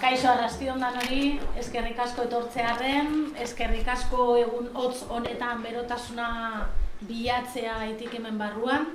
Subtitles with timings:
[0.00, 3.10] Kaixo arrastion dan hori, eskerrik asko etortzearen,
[3.44, 6.28] eskerrik asko egun hotz honetan berotasuna
[7.04, 8.86] bilatzea itik hemen barruan.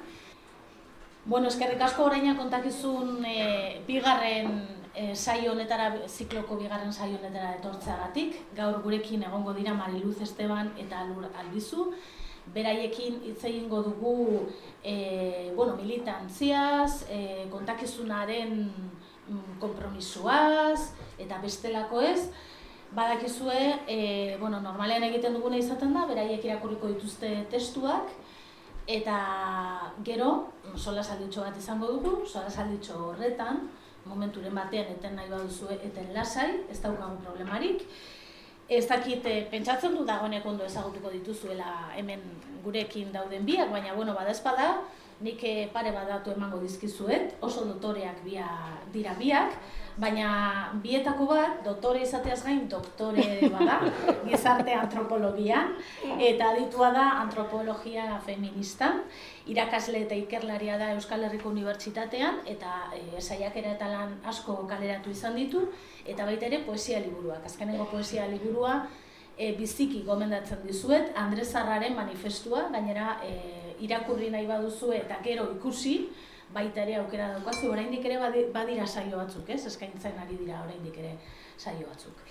[1.30, 3.38] Bueno, eskerrik asko oraina kontakizun e,
[3.86, 4.58] bigarren
[4.96, 8.42] e, saio honetara, zikloko bigarren saio honetara etortzeagatik.
[8.58, 11.92] Gaur gurekin egongo dira Mariluz Esteban eta Lur Albizu.
[12.56, 14.48] Beraiekin hitz egingo dugu
[14.82, 18.72] e, bueno, militantziaz, e, kontakizunaren
[19.26, 22.30] Mm, kompromisoaz eta bestelako ez,
[22.94, 28.12] badakizue, e, bueno, normalean egiten duguna izaten da, beraiek irakurriko dituzte testuak,
[28.86, 29.16] eta
[30.06, 33.64] gero, sola salditxo bat izango dugu, sola salditxo horretan,
[34.06, 37.82] momenturen batean eten nahi baduzue eten lasai, ez daukagun problemarik.
[38.70, 42.22] Ez dakit, e, pentsatzen du dagoenek ondo ezagutuko dituzuela hemen
[42.64, 44.70] gurekin dauden biak, baina bueno, bada espada,
[45.24, 48.48] nik eh, pare bat datu emango dizkizuet, oso dotoreak bia,
[48.92, 49.56] dira biak,
[49.96, 53.78] baina bietako bat, dotore izateaz gain, doktore bada,
[54.28, 55.72] gizarte antropologian,
[56.20, 58.92] eta aditua da antropologia feminista,
[59.48, 65.40] irakasle eta ikerlaria da Euskal Herriko Unibertsitatean, eta e, saiakera eta lan asko kaleratu izan
[65.40, 65.64] ditu,
[66.04, 68.82] eta baita ere poesia liburuak, azkenengo poesia liburua,
[69.38, 75.98] e, biziki gomendatzen dizuet, Andres Zarraren manifestua, gainera e, irakurri nahi baduzu eta gero ikusi,
[76.54, 78.20] baita ere aukera daukazu, oraindik ere
[78.54, 79.66] badira saio batzuk, ez?
[79.66, 81.16] Eskaintzen ari dira oraindik ere
[81.58, 82.22] saio batzuk.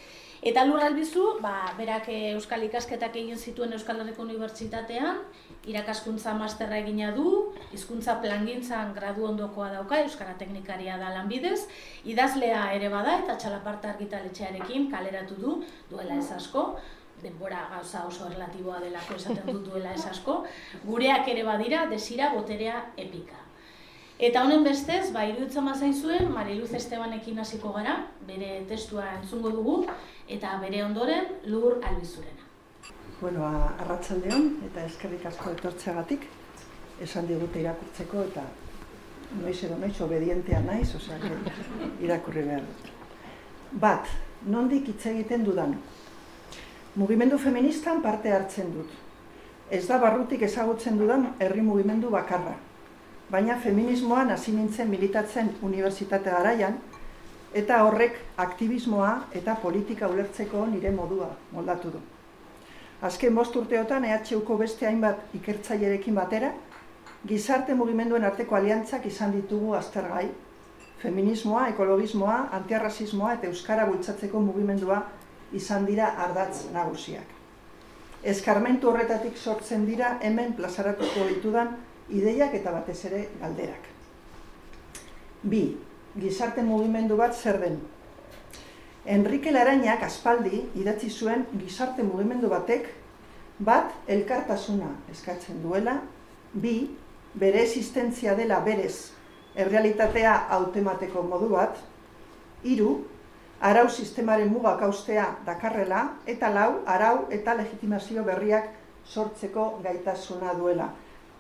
[0.45, 5.23] Eta lur albizu, ba, berak Euskal ikasketak egin zituen Euskal Herriko Unibertsitatean,
[5.73, 11.63] irakaskuntza masterra egina du, hizkuntza plangintzan gradu ondokoa dauka, Euskara Teknikaria da lanbidez,
[12.05, 15.55] idazlea ere bada eta txalaparta argitaletxearekin kaleratu du,
[15.89, 16.67] duela ez asko,
[17.23, 20.45] denbora gauza oso relatiboa delako esaten dut duela ez asko,
[20.85, 23.41] gureak ere badira, desira, boterea, epika.
[24.19, 27.97] Eta honen bestez, ba, iruditzen mazaizuen, Mariluz Estebanekin hasiko gara,
[28.29, 29.79] bere testua entzungo dugu,
[30.31, 32.47] eta bere ondoren, lur albizurena.
[33.21, 33.47] Bueno,
[33.81, 36.29] arratsaldeon eta eskerrik asko etortzeagatik,
[37.03, 38.45] esan digute irakurtzeko, eta
[39.41, 41.19] noiz edo noiz obedientea naiz, osea,
[42.05, 42.91] irakurri behar dut.
[43.83, 44.11] Bat,
[44.47, 45.75] nondik hitz egiten dudan,
[46.95, 48.91] Mugimendu feministan parte hartzen dut.
[49.71, 52.53] Ez da barrutik ezagutzen dudan herri mugimendu bakarra.
[53.31, 56.77] Baina feminismoan hasi nintzen militatzen unibertsitate garaian
[57.53, 59.11] eta horrek aktivismoa
[59.41, 62.05] eta politika ulertzeko nire modua moldatu du.
[63.03, 66.53] Azken bost urteotan EHUko beste hainbat ikertzailerekin batera,
[67.27, 70.29] gizarte mugimenduen arteko aliantzak izan ditugu aztergai,
[71.03, 75.03] feminismoa, ekologismoa, antiarrazismoa eta euskara bultzatzeko mugimendua
[75.53, 77.27] izan dira ardatz nagusiak.
[78.25, 81.75] Eskarmentu horretatik sortzen dira hemen plazaratuko ditudan
[82.09, 83.91] ideiak eta batez ere galderak.
[85.43, 85.77] Bi,
[86.17, 87.81] gizarte mugimendu bat zer den.
[89.05, 92.89] Enrique Larainak aspaldi idatzi zuen gizarte mugimendu batek
[93.59, 95.99] bat elkartasuna eskatzen duela,
[96.55, 96.89] bi,
[97.35, 99.11] bere existentzia dela berez
[99.55, 101.77] errealitatea autemateko modu bat,
[102.65, 103.05] hiru,
[103.61, 108.69] arau sistemaren mugak austea dakarrela, eta lau, arau eta legitimazio berriak
[109.05, 110.91] sortzeko gaitasuna duela.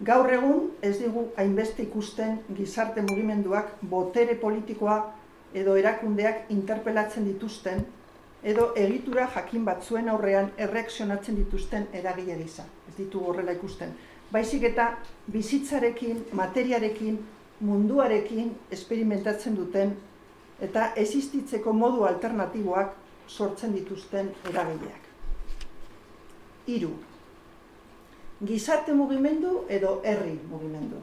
[0.00, 4.96] Gaur egun ez digu hainbeste ikusten gizarte mugimenduak botere politikoa
[5.54, 7.84] edo erakundeak interpelatzen dituzten,
[8.42, 12.66] edo egitura jakin batzuen aurrean erreakzionatzen dituzten eragile gisa.
[12.88, 13.94] Ez ditu horrela ikusten.
[14.32, 14.90] Baizik eta
[15.30, 17.20] bizitzarekin, materiarekin,
[17.60, 19.94] munduarekin esperimentatzen duten
[20.60, 22.94] eta existitzeko modu alternatiboak
[23.28, 25.00] sortzen dituzten eragileak.
[26.66, 26.92] Hiru.
[28.44, 31.00] Gizarte mugimendu edo herri mugimendu.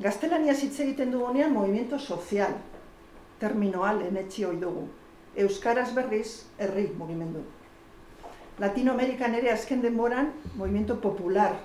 [0.00, 2.54] Gaztelania hitz egiten dugunean movimiento sozial,
[3.40, 4.88] terminoa lehenetxi hoi dugu.
[5.36, 7.42] Euskaraz berriz, herri mugimendu.
[8.58, 11.56] Latinoamerikan ere azken denboran, movimiento popular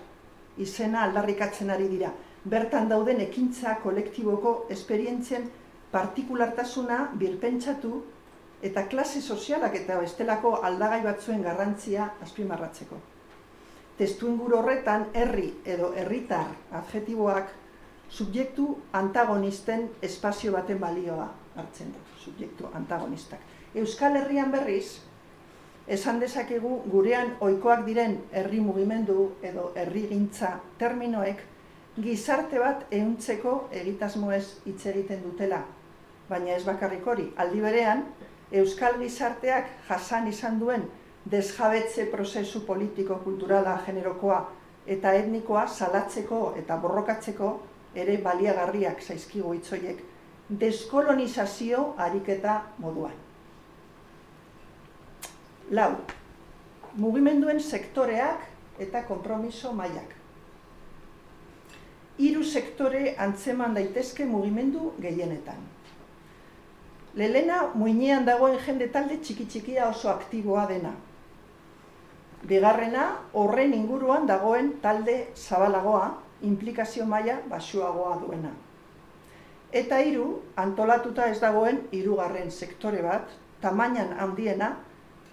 [0.57, 2.11] izena aldarrikatzen ari dira.
[2.49, 5.49] Bertan dauden ekintza kolektiboko esperientzien
[5.91, 8.03] partikulartasuna birpentsatu
[8.61, 12.99] eta klase sozialak eta bestelako aldagai batzuen garrantzia azpimarratzeko.
[13.97, 17.49] Testu inguru horretan herri edo herritar adjetiboak
[18.09, 23.39] subjektu antagonisten espazio baten balioa hartzen du, subjektu antagonistak.
[23.75, 24.99] Euskal Herrian berriz,
[25.87, 31.43] esan dezakegu gurean ohikoak diren herri mugimendu edo herrigintza terminoek
[31.99, 35.63] gizarte bat ehuntzeko egitasmoez hitz egiten dutela,
[36.29, 37.31] baina ez bakarrik hori.
[37.37, 38.05] Aldi berean,
[38.51, 40.85] Euskal Gizarteak jasan izan duen
[41.29, 44.39] desjabetze prozesu politiko-kulturala generokoa
[44.87, 47.49] eta etnikoa salatzeko eta borrokatzeko
[47.95, 50.01] ere baliagarriak zaizkigu itzoiek
[50.49, 53.13] deskolonizazio ariketa moduan.
[55.69, 55.91] Lau,
[56.97, 58.47] mugimenduen sektoreak
[58.81, 60.15] eta konpromiso mailak.
[62.19, 65.61] Hiru sektore antzeman daitezke mugimendu gehienetan.
[67.15, 70.91] Lelena muinean dagoen jende talde txiki txikia oso aktiboa dena.
[72.47, 76.11] Bigarrena horren inguruan dagoen talde zabalagoa,
[76.41, 78.51] implikazio maila basuagoa duena.
[79.71, 83.27] Eta hiru antolatuta ez dagoen hirugarren sektore bat,
[83.61, 84.75] tamainan handiena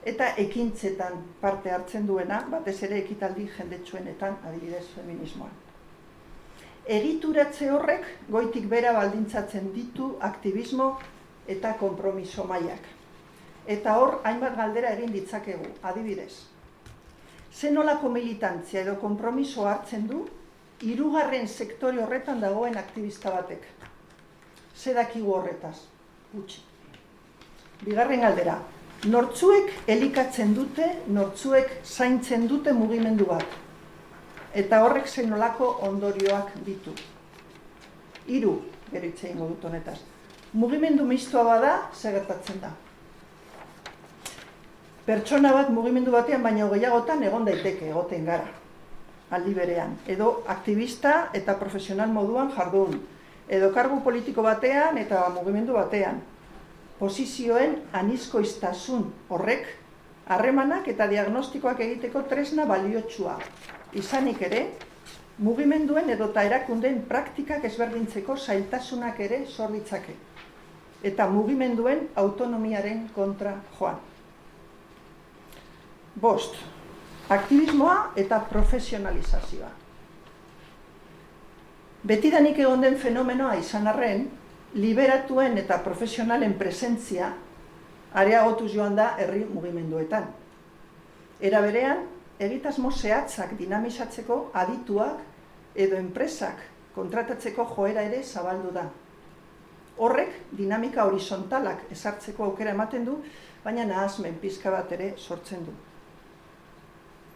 [0.05, 5.55] eta ekintzetan parte hartzen duena, batez ere ekitaldi jendetsuenetan adibidez feminismoan.
[6.87, 10.93] Egituratze horrek goitik bera baldintzatzen ditu aktivismo
[11.49, 12.83] eta konpromiso mailak.
[13.67, 16.33] Eta hor hainbat galdera egin ditzakegu, adibidez.
[17.53, 20.27] Zenolako militantzia edo konpromiso hartzen du
[20.85, 23.63] hirugarren sektore horretan dagoen aktivista batek.
[24.77, 25.77] Ze dakigu horretaz?
[26.33, 26.61] Gutxi.
[27.85, 28.59] Bigarren galdera,
[29.05, 33.47] nortzuek elikatzen dute, nortzuek zaintzen dute mugimendu bat.
[34.55, 36.93] Eta horrek zenolako ondorioak ditu.
[38.27, 38.55] Hiru,
[38.91, 39.99] gero itzein dut honetaz.
[40.53, 42.71] Mugimendu mistoa bada, segertatzen da.
[45.07, 48.47] Pertsona bat mugimendu batean baino gehiagotan egon daiteke egoten gara.
[49.31, 49.99] Aldi berean.
[50.07, 52.97] Edo aktivista eta profesional moduan jardun.
[53.49, 56.23] Edo kargu politiko batean eta mugimendu batean
[56.99, 59.67] posizioen anizkoiztasun horrek,
[60.27, 63.37] harremanak eta diagnostikoak egiteko tresna baliotsua.
[63.97, 64.63] Izanik ere,
[65.39, 70.17] mugimenduen edota erakundeen praktikak ezberdintzeko zailtasunak ere zorditzake.
[71.03, 73.99] Eta mugimenduen autonomiaren kontra joan.
[76.21, 76.55] Bost,
[77.29, 79.69] aktivismoa eta profesionalizazioa.
[82.07, 84.29] Betidanik egon den fenomenoa izan arren,
[84.75, 87.33] liberatuen eta profesionalen presentzia
[88.17, 90.29] areagotuz joan da herri mugimenduetan.
[91.41, 92.07] Era berean,
[92.41, 95.21] egitasmo zehatzak dinamizatzeko adituak
[95.75, 96.63] edo enpresak
[96.95, 98.87] kontratatzeko joera ere zabaldu da.
[99.99, 103.21] Horrek dinamika horizontalak ezartzeko aukera ematen du,
[103.65, 105.73] baina nahazmen pizka bat ere sortzen du.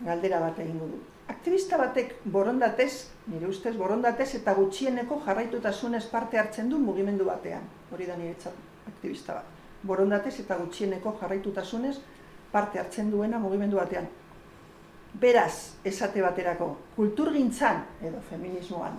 [0.04, 2.92] Galdera bat egingo du aktivista batek borondatez,
[3.30, 7.62] nire ustez borondatez eta gutxieneko jarraitutasunez parte hartzen du mugimendu batean.
[7.92, 8.34] Hori da nire
[8.88, 9.46] aktivista bat.
[9.86, 11.96] Borondatez eta gutxieneko jarraitutasunez
[12.52, 14.08] parte hartzen duena mugimendu batean.
[15.20, 18.98] Beraz, esate baterako, kulturgintzan edo feminismoan,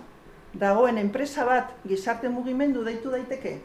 [0.54, 3.58] dagoen enpresa bat gizarte mugimendu deitu daiteke?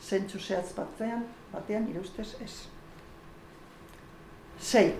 [0.00, 2.54] Zentsu zehatz batzean, batean, nire ustez, ez.
[4.60, 4.94] Sei,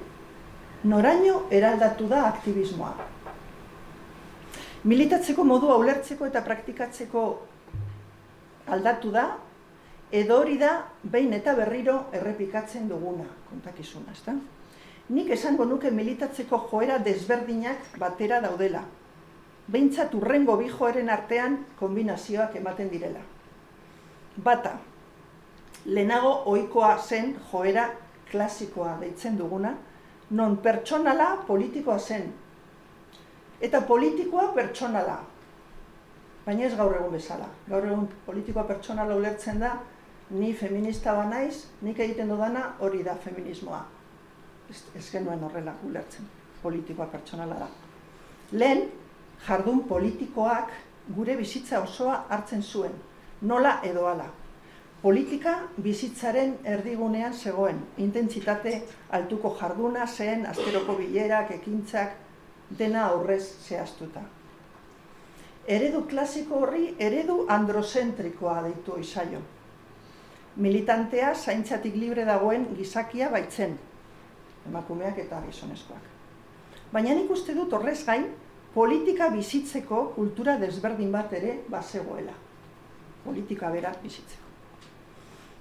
[0.85, 2.95] noraino eraldatu da aktivismoa.
[4.85, 7.25] Militatzeko modua ulertzeko eta praktikatzeko
[8.73, 9.27] aldatu da,
[10.11, 14.35] edo hori da behin eta berriro errepikatzen duguna, kontakizuna, ezta?
[15.11, 18.85] Nik esango nuke militatzeko joera desberdinak batera daudela.
[19.71, 23.21] Behintzat urrengo bi joeren artean kombinazioak ematen direla.
[24.45, 24.73] Bata,
[25.85, 27.91] lehenago ohikoa zen joera
[28.31, 29.75] klasikoa deitzen duguna,
[30.31, 32.33] non pertsonala politikoa zen.
[33.61, 35.19] Eta politikoa pertsonala.
[36.47, 37.49] Baina ez gaur egun bezala.
[37.69, 39.75] Gaur egun politikoa pertsonala ulertzen da,
[40.31, 43.83] ni feminista ba naiz, nik egiten dudana hori da feminismoa.
[44.71, 46.27] Ez, ez genuen horrela ulertzen.
[46.63, 47.69] Politikoa pertsonala da.
[48.53, 48.87] Lehen,
[49.47, 50.73] jardun politikoak
[51.15, 52.93] gure bizitza osoa hartzen zuen.
[53.43, 54.29] Nola edo ala
[55.03, 57.79] politika bizitzaren erdigunean zegoen.
[57.99, 58.75] Intentsitate
[59.17, 62.19] altuko jarduna zen, asteroko bilerak, ekintzak,
[62.79, 64.23] dena aurrez zehaztuta.
[65.71, 69.41] Eredu klasiko horri, eredu androzentrikoa deitu izaio.
[70.57, 73.77] Militantea zaintzatik libre dagoen gizakia baitzen,
[74.69, 76.09] emakumeak eta gizonezkoak.
[76.93, 78.27] Baina nik uste dut horrez gain,
[78.75, 82.33] politika bizitzeko kultura desberdin bat ere bazegoela.
[83.25, 84.47] Politika bera bizitzeko.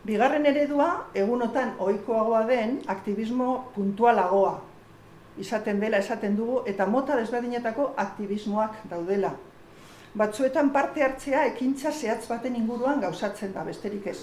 [0.06, 4.60] Bigarren eredua, egunotan ohikoagoa den, aktivismo puntualagoa.
[5.40, 9.34] Izaten dela, esaten dugu, eta mota desberdinetako aktivismoak daudela.
[10.18, 14.22] Batzuetan parte hartzea ekintza zehatz baten inguruan gauzatzen da, besterik ez.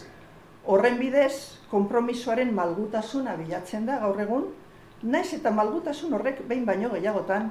[0.66, 4.49] Horren bidez, konpromisoaren malgutasuna bilatzen da gaur egun,
[5.02, 7.50] naiz eta malgutasun horrek behin baino gehiagotan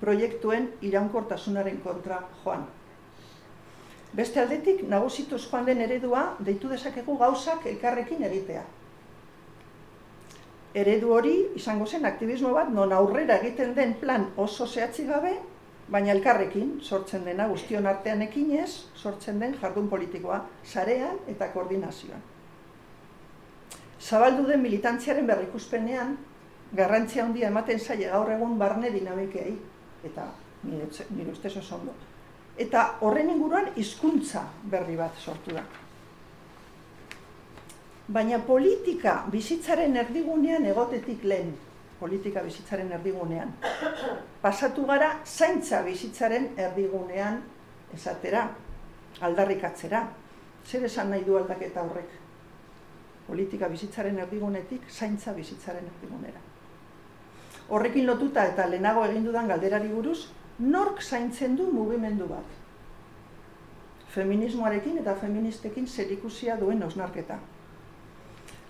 [0.00, 2.66] proiektuen iraunkortasunaren kontra joan.
[4.16, 8.64] Beste aldetik, nagusituz joan den eredua, deitu dezakegu gauzak elkarrekin egitea.
[10.80, 15.36] Eredu hori, izango zen, aktivismo bat, non aurrera egiten den plan oso zehatzi gabe,
[15.90, 22.22] baina elkarrekin sortzen dena guztion artean ekinez, sortzen den jardun politikoa, sarean eta koordinazioan.
[24.00, 26.16] Zabaldu den militantziaren berrikuspenean,
[26.72, 29.56] garrantzia handia ematen zaila gaur egun barne dinamikei,
[30.04, 30.26] eta
[30.62, 31.94] nire ustez oso ondo.
[32.60, 35.62] Eta horren inguruan hizkuntza berri bat sortu da.
[38.10, 41.54] Baina politika bizitzaren erdigunean egotetik lehen,
[42.00, 43.52] politika bizitzaren erdigunean,
[44.42, 47.38] pasatu gara zaintza bizitzaren erdigunean
[47.94, 48.48] esatera,
[49.20, 50.08] aldarrikatzera.
[50.66, 52.10] Zer esan nahi du aldaketa horrek?
[53.26, 56.49] Politika bizitzaren erdigunetik zaintza bizitzaren erdigunera.
[57.70, 60.18] Horrekin lotuta eta lehenago egin dudan galderari buruz,
[60.58, 62.56] nork zaintzen du mugimendu bat?
[64.10, 67.38] Feminismoarekin eta feministekin zerikusia duen osnarketa.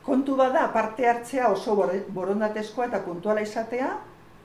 [0.04, 1.76] Kontu bada parte hartzea oso
[2.12, 3.88] borondatezkoa eta puntuala izatea,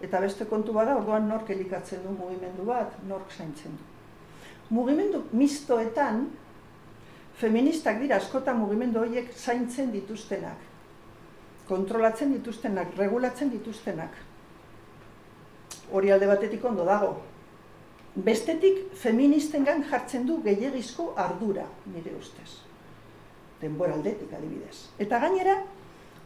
[0.01, 3.83] eta beste kontu bada orduan nork elikatzen du mugimendu bat, nork zaintzen du.
[4.75, 6.29] Mugimendu mistoetan,
[7.39, 10.63] feministak dira askota mugimendu horiek zaintzen dituztenak,
[11.67, 14.15] kontrolatzen dituztenak, regulatzen dituztenak.
[15.91, 17.15] Hori alde batetik ondo dago,
[18.15, 22.61] Bestetik, feministengan jartzen du gehiagizko ardura, nire ustez.
[23.59, 24.85] Denbora aldetik adibidez.
[25.03, 25.57] Eta gainera,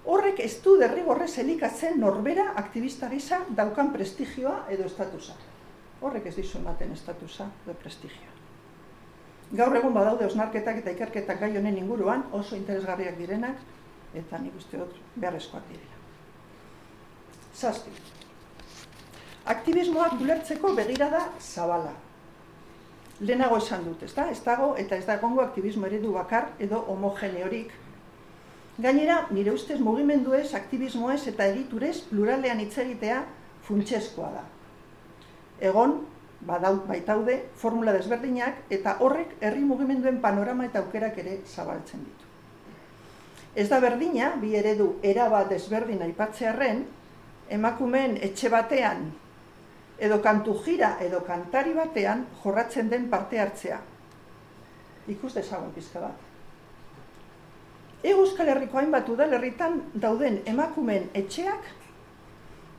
[0.06, 5.34] horrek ez du derrigorrez elikatzen norbera aktivista gisa daukan prestigioa edo estatusa.
[6.02, 8.38] Horrek ez dizu ematen estatusa edo prestigioa.
[9.58, 13.58] Gaur egun badaude osnarketak eta ikerketak gai honen inguruan oso interesgarriak direnak
[14.14, 15.98] eta nik uste dut beharrezkoak direla.
[17.56, 17.98] Zazpi,
[19.50, 21.94] aktivismoak gulertzeko begirada zabala.
[23.20, 24.30] Lehenago esan dut, ez da?
[24.32, 27.74] Ez dago eta ez dagongo aktivismo eredu bakar edo homogeneorik.
[28.80, 33.24] Gainera, nire ustez mugimenduez, aktivismoez eta egiturez pluralean hitz egitea
[33.68, 34.44] funtsezkoa da.
[35.60, 35.98] Egon,
[36.48, 42.30] badau, baitaude, formula desberdinak eta horrek herri mugimenduen panorama eta aukerak ere zabaltzen ditu.
[43.56, 46.86] Ez da berdina, bi eredu eraba desberdin aipatzearren,
[47.58, 49.10] emakumeen etxe batean
[50.00, 53.80] edo kantu jira edo kantari batean jorratzen den parte hartzea.
[55.08, 56.26] Ikus dezagun pizka bat.
[58.04, 61.66] Ego Euskal Herriko hainbat udalerritan dauden emakumeen etxeak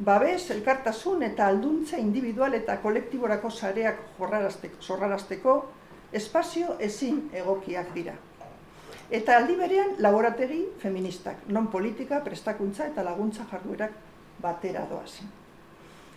[0.00, 4.00] babes, elkartasun eta alduntza individual eta kolektiborako sareak
[4.80, 5.56] zorrarazteko
[6.12, 8.14] espazio ezin egokiak dira.
[9.10, 13.92] Eta aldi berean laborategi feministak, non politika, prestakuntza eta laguntza jarduerak
[14.40, 15.39] batera doazen.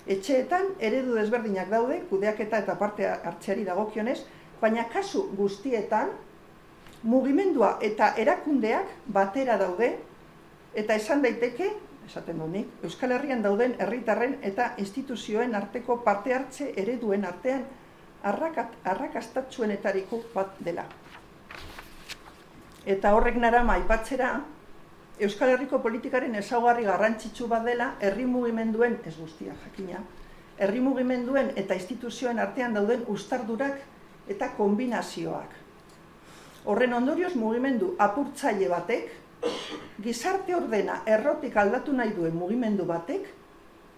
[0.08, 4.20] Etxeetan eredu desberdinak daude, kudeaketa eta parte hartzeari dagokionez,
[4.60, 6.12] baina kasu guztietan
[7.04, 9.94] mugimendua eta erakundeak batera daude
[10.76, 11.70] eta esan daiteke,
[12.08, 17.64] esaten du nik, Euskal Herrian dauden herritarren eta instituzioen arteko parte hartze ereduen artean
[18.24, 20.86] arrakat, arrakastatzuenetariko bat dela.
[22.86, 24.34] Eta horrek nara maipatzera,
[25.22, 30.00] Euskal Herriko politikaren ezaugarri garrantzitsu bat dela herri mugimenduen ez guztia jakina.
[30.58, 33.78] Herri mugimenduen eta instituzioen artean dauden ustardurak
[34.28, 35.54] eta kombinazioak.
[36.66, 39.14] Horren ondorioz mugimendu apurtzaile batek
[40.02, 43.30] gizarte ordena errotik aldatu nahi duen mugimendu batek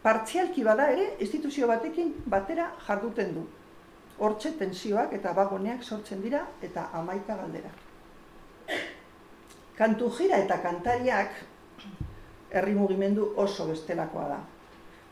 [0.03, 3.47] partzialki bada ere instituzio batekin batera jarduten du.
[4.19, 7.71] Hortxe tensioak eta bagoneak sortzen dira eta amaika galdera.
[9.75, 11.35] Kantu jira eta kantariak
[12.55, 14.37] herri mugimendu oso bestelakoa da.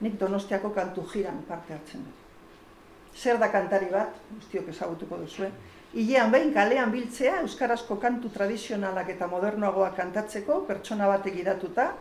[0.02, 2.22] Nik donostiako kantu jiran parte hartzen dut.
[3.14, 5.52] Zer da kantari bat, guztiok ezagutuko duzue,
[5.94, 11.92] Ilean behin kalean biltzea Euskarazko kantu tradizionalak eta modernoagoak kantatzeko pertsona batek idatuta,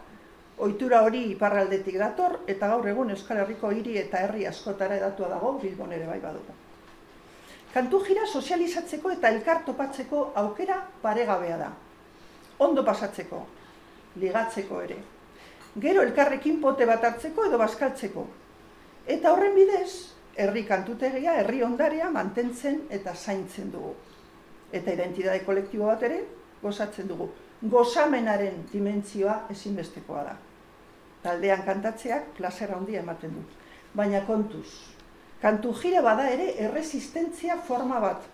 [0.65, 5.53] ohitura hori iparraldetik dator eta gaur egun Euskal Herriko hiri eta herri askotara edatua dago
[5.61, 6.57] Bilbon ere bai baduta.
[7.75, 11.73] Kantu jira sozializatzeko eta elkar topatzeko aukera paregabea da
[12.63, 13.43] ondo pasatzeko,
[14.23, 14.99] ligatzeko ere.
[15.83, 18.27] Gero elkarrekin pote bat hartzeko edo bazkaltzeko.
[19.15, 23.95] Eta horren bidez, herri kantutegia, herri ondarea mantentzen eta zaintzen dugu.
[24.73, 26.23] Eta identitate kolektibo bat ere,
[26.63, 27.29] gozatzen dugu.
[27.73, 30.37] Gozamenaren dimentzioa ezinbestekoa da.
[31.23, 33.43] Taldean kantatzeak plazera handia ematen du.
[33.95, 34.69] Baina kontuz,
[35.43, 38.25] kantu jire bada ere erresistentzia forma bat.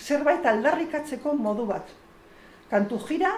[0.00, 1.90] Zerbait aldarrikatzeko modu bat,
[2.70, 3.30] Kantu jira,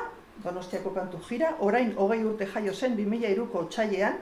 [0.45, 4.19] donostiako kantu jira, orain hogei urte jaio zen 2002ko otxailean,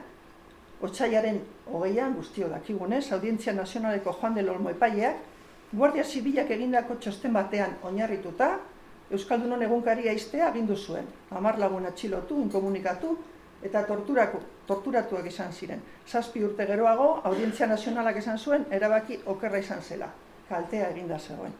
[0.81, 5.21] otxaiaren hogeian, guztio dakigunez, Audientzia Nazionaleko Juan del Olmo epaileak,
[5.71, 8.55] Guardia Zibilak egindako txosten batean oinarrituta,
[9.11, 11.05] Euskaldunon egunkaria iztea agindu zuen.
[11.29, 13.11] Amar lagun atxilotu, inkomunikatu,
[13.63, 15.83] eta torturako, torturatuak izan ziren.
[16.07, 20.09] Zazpi urte geroago, Audientzia Nazionalak izan zuen, erabaki okerra izan zela.
[20.49, 21.53] Kaltea eginda zegoen.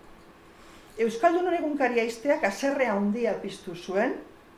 [0.95, 4.13] Euskaldun egunkaria izteak aserrea handia piztu zuen,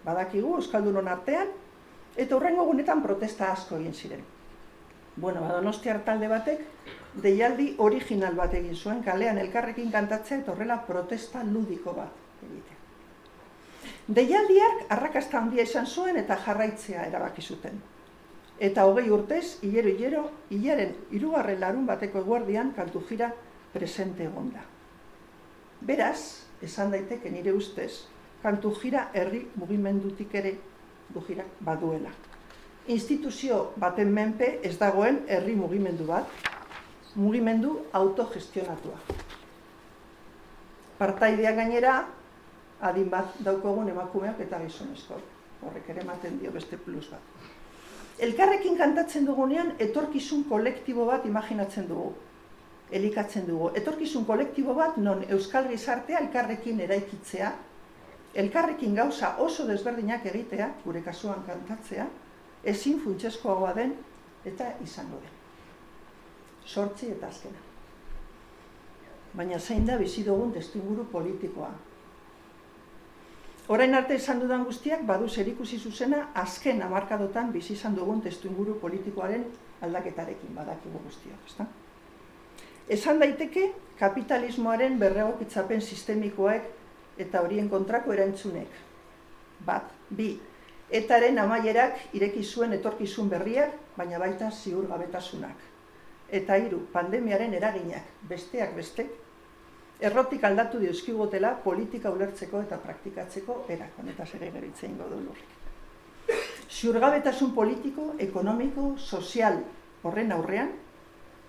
[0.05, 1.49] badakigu Euskaldunon artean,
[2.15, 4.21] eta horrengo gunetan protesta asko egin ziren.
[5.17, 6.61] Bueno, badonostiar talde batek,
[7.23, 12.77] deialdi original bat egin zuen, kalean elkarrekin kantatzea eta horrela protesta ludiko bat egitea.
[14.21, 17.81] Deialdiak arrakasta handia izan zuen eta jarraitzea erabaki zuten.
[18.59, 23.33] Eta hogei urtez, hilero hilero, hilaren irugarren larun bateko eguardian kantu jira
[23.73, 24.76] presente egonda.
[25.81, 28.07] Beraz, esan daiteke nire ustez,
[28.41, 30.55] kantu jira herri mugimendutik ere
[31.13, 32.09] du jira baduela.
[32.87, 36.27] Instituzio baten menpe ez dagoen herri mugimendu bat,
[37.15, 38.97] mugimendu autogestionatua.
[40.97, 41.97] Partaidea gainera,
[42.81, 45.19] adin bat daukogun emakumeak eta gizonezko.
[45.61, 47.21] Horrek ere ematen dio beste plus bat.
[48.17, 52.15] Elkarrekin kantatzen dugunean, etorkizun kolektibo bat imaginatzen dugu.
[52.91, 53.71] Elikatzen dugu.
[53.75, 57.51] Etorkizun kolektibo bat non Euskal Gizartea elkarrekin eraikitzea,
[58.35, 62.07] elkarrekin gauza oso desberdinak egitea, gure kasuan kantatzea,
[62.63, 63.95] ezin funtseskoagoa den
[64.45, 65.35] eta izango den.
[66.65, 67.65] Sortzi eta azkena.
[69.33, 71.71] Baina zein da bizi dugun testuinguru politikoa,
[73.67, 79.43] Orain arte esan dudan guztiak badu zerikusi zuzena azken amarkadotan bizi izan dugun testuinguru politikoaren
[79.83, 81.65] aldaketarekin badakigu guztiak, ezta?
[82.87, 86.69] Esan daiteke kapitalismoaren berregokitzapen sistemikoek
[87.19, 88.69] eta horien kontrako erantzunek.
[89.67, 90.29] Bat, bi,
[90.89, 95.65] etaren amaierak ireki zuen etorkizun berriak, baina baita ziurgabetasunak.
[96.31, 99.11] Eta hiru, pandemiaren eraginak, besteak bestek,
[99.99, 106.37] errotik aldatu dizkigutela politika ulertzeko eta praktikatzeko erak, eta ere geritzein godu lurrik.
[106.69, 109.63] Ziurgabetasun politiko, ekonomiko, sozial
[110.03, 110.71] horren aurrean,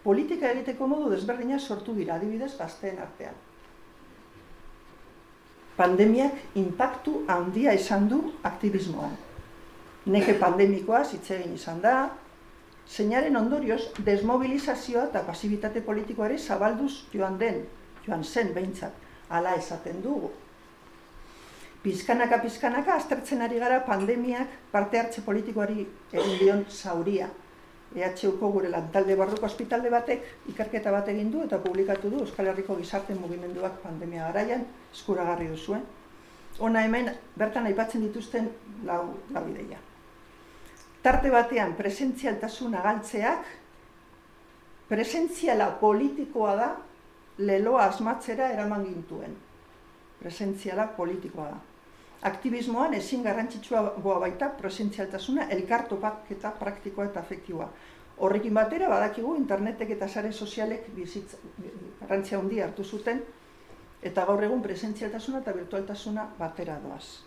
[0.09, 3.35] politika egiteko modu desberdina sortu dira adibidez gazteen artean.
[5.77, 9.13] Pandemiak impactu handia izan du aktivismoan.
[10.09, 11.93] Neke pandemikoa zitzegin izan da,
[12.89, 17.67] zeinaren ondorioz desmobilizazioa eta pasibitate politikoare zabalduz joan den
[18.07, 18.95] joan zen behintzat,
[19.29, 20.31] ala esaten dugu.
[21.83, 27.29] Pizkanaka, pizkanaka, aztertzen ari gara pandemiak parte hartze politikoari egin dion zauria.
[27.97, 32.77] EHUko gure lantalde barruko ospitalde batek ikerketa bat egin du eta publikatu du Euskal Herriko
[32.77, 35.83] gizarte mugimenduak pandemia garaian eskuragarri duzuen.
[36.59, 38.51] Ona hemen bertan aipatzen dituzten
[38.85, 39.45] lau, lau.
[41.03, 43.47] Tarte batean presentzialtasuna galtzeak,
[44.89, 46.69] presentziala politikoa da
[47.39, 49.37] leloa asmatzera eraman gintuen.
[50.19, 51.68] Presentziala politikoa da.
[52.23, 57.69] Aktivismoan ezin garrantzitsua boa baita presentzialtasuna elkartopak eta praktikoa eta afektiboa.
[58.19, 61.39] Horrekin batera badakigu internetek eta sare sozialek bizitza,
[62.01, 63.23] garrantzia handia hartu zuten
[64.03, 67.23] eta gaur egun presentzialtasuna eta virtualtasuna batera doaz.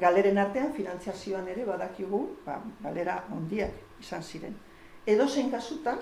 [0.00, 4.56] Galeren artean finantziazioan ere badakigu, ba, galera handiak izan ziren.
[5.06, 5.98] Edo zein kasutan,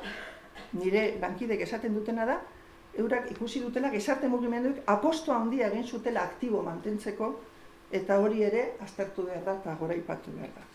[0.78, 2.38] nire lankidek esaten dutena da,
[2.94, 7.34] eurak ikusi dutela gizarte mugimenduek aposto handia egin zutela aktibo mantentzeko
[7.90, 10.66] eta hori ere aztertu behar da eta gora ipatu behar da.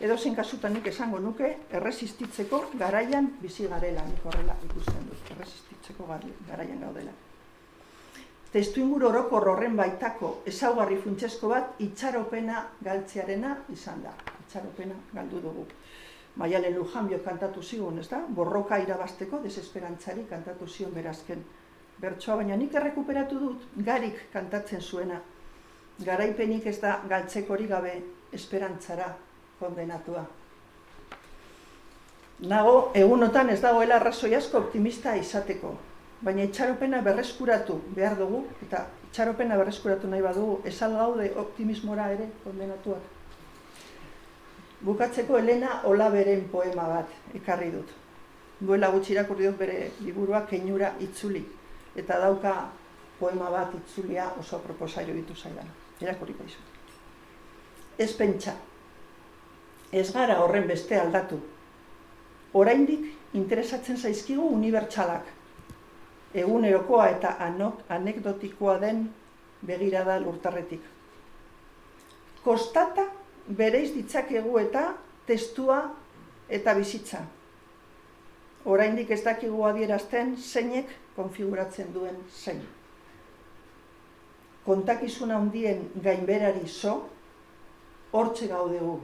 [0.00, 6.06] Edo zen kasutan nik esango nuke erresistitzeko garaian bizi garela, nik horrela ikusten dut, erresistitzeko
[6.48, 7.10] garaian gaudela.
[8.52, 14.14] Testu inguru oroko horren baitako ezaugarri funtsesko bat itxaropena galtzearena izan da.
[14.46, 15.66] Itxaropena galdu dugu.
[16.36, 18.22] Maialen Lujanbio kantatu zigun, ez da?
[18.28, 21.42] Borroka irabasteko desesperantzari kantatu zion berazken.
[22.00, 25.20] Bertsoa baina nik errekuperatu dut, garik kantatzen zuena.
[26.04, 27.94] Garaipenik ez da galtzekori gabe
[28.32, 29.08] esperantzara
[29.58, 30.24] kondenatua.
[32.46, 35.72] Nago, egunotan ez dagoela arrazoi asko optimista izateko,
[36.22, 43.14] baina itxaropena berreskuratu behar dugu, eta itxaropena berreskuratu nahi badugu, esal gaude optimismora ere kondenatuak.
[44.86, 47.90] Bukatzeko Elena Olaberen poema bat ekarri dut.
[48.60, 51.42] Duela gutxi irakurri dut bere liburua keinura itzuli
[51.98, 52.54] eta dauka
[53.18, 55.66] poema bat itzulia oso proposaio ditu zaidan.
[56.00, 56.58] Irakurriko izu.
[57.98, 58.54] Ez pentsa.
[59.92, 61.38] Ez gara horren beste aldatu.
[62.54, 65.26] Oraindik interesatzen zaizkigu unibertsalak.
[66.34, 69.08] Egunerokoa eta anok, anekdotikoa den
[69.66, 70.82] begirada lurtarretik.
[72.44, 73.08] Kostata
[73.48, 74.92] bereiz ditzakegu eta
[75.26, 75.80] testua
[76.48, 77.24] eta bizitza.
[78.68, 82.60] Oraindik ez dakigu adierazten zeinek konfiguratzen duen zein.
[84.68, 86.90] Kontakizuna handien gainberari zo,
[88.12, 88.98] hortxe gaudegu,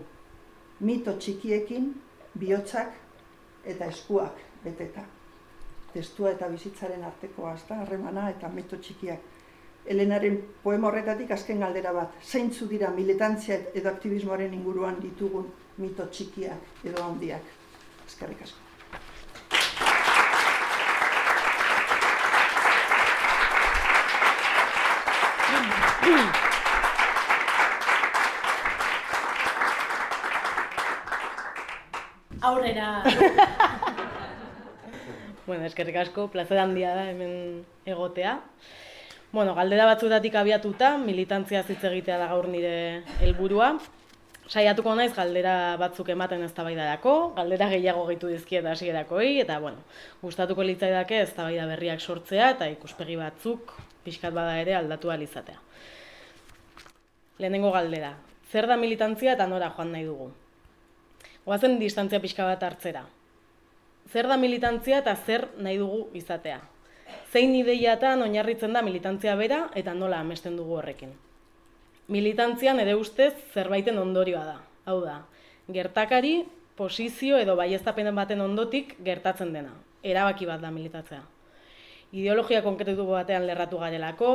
[0.85, 1.87] mito txikiekin,
[2.37, 2.91] bihotzak
[3.73, 5.05] eta eskuak beteta.
[5.95, 9.31] Testua eta bizitzaren artekoa, ez da, harremana eta mito txikiak.
[9.95, 15.49] Elenaren poema horretatik azken galdera bat, zeintzu dira militantzia edo aktivismoaren inguruan ditugun
[15.81, 17.57] mito txikiak edo handiak.
[18.05, 18.64] Eskerrik asko.
[32.45, 33.03] Aurrera.
[35.47, 38.35] bueno, eskerrik asko, plazer handia da hemen egotea.
[39.33, 43.71] Bueno, galdera batzutatik abiatuta, militantzia hitz egitea da gaur nire helburua.
[44.45, 49.81] Saiatuko naiz galdera batzuk ematen eztabaidarako, galdera gehiago gehitu dizkiet hasierakoi eta bueno,
[50.21, 53.73] gustatuko litzaidake eztabaida berriak sortzea eta ikuspegi batzuk
[54.05, 55.59] pixkat bada ere aldatu izatea.
[57.39, 58.17] Lehenengo galdera,
[58.51, 60.31] zer da militantzia eta nora joan nahi dugu?
[61.45, 63.05] Goazen distantzia pixka bat hartzera.
[64.13, 66.61] Zer da militantzia eta zer nahi dugu izatea?
[67.33, 71.13] Zein ideiatan oinarritzen da militantzia bera eta nola amesten dugu horrekin?
[72.09, 74.59] Militantzia nire ustez zerbaiten ondorioa da.
[74.85, 75.23] Hau da,
[75.73, 76.45] gertakari,
[76.77, 79.73] posizio edo baiestapenen baten ondotik gertatzen dena.
[80.05, 81.23] Erabaki bat da militatzea.
[82.15, 84.29] Ideologia konkretu batean lerratu garelako,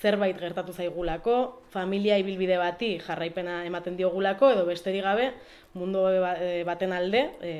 [0.00, 5.32] zerbait gertatu zaigulako, familia ibilbide bati jarraipena ematen diogulako, edo besterik gabe
[5.74, 7.52] mundu ba, e, baten alde e,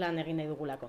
[0.00, 0.88] lan egin nahi dugulako.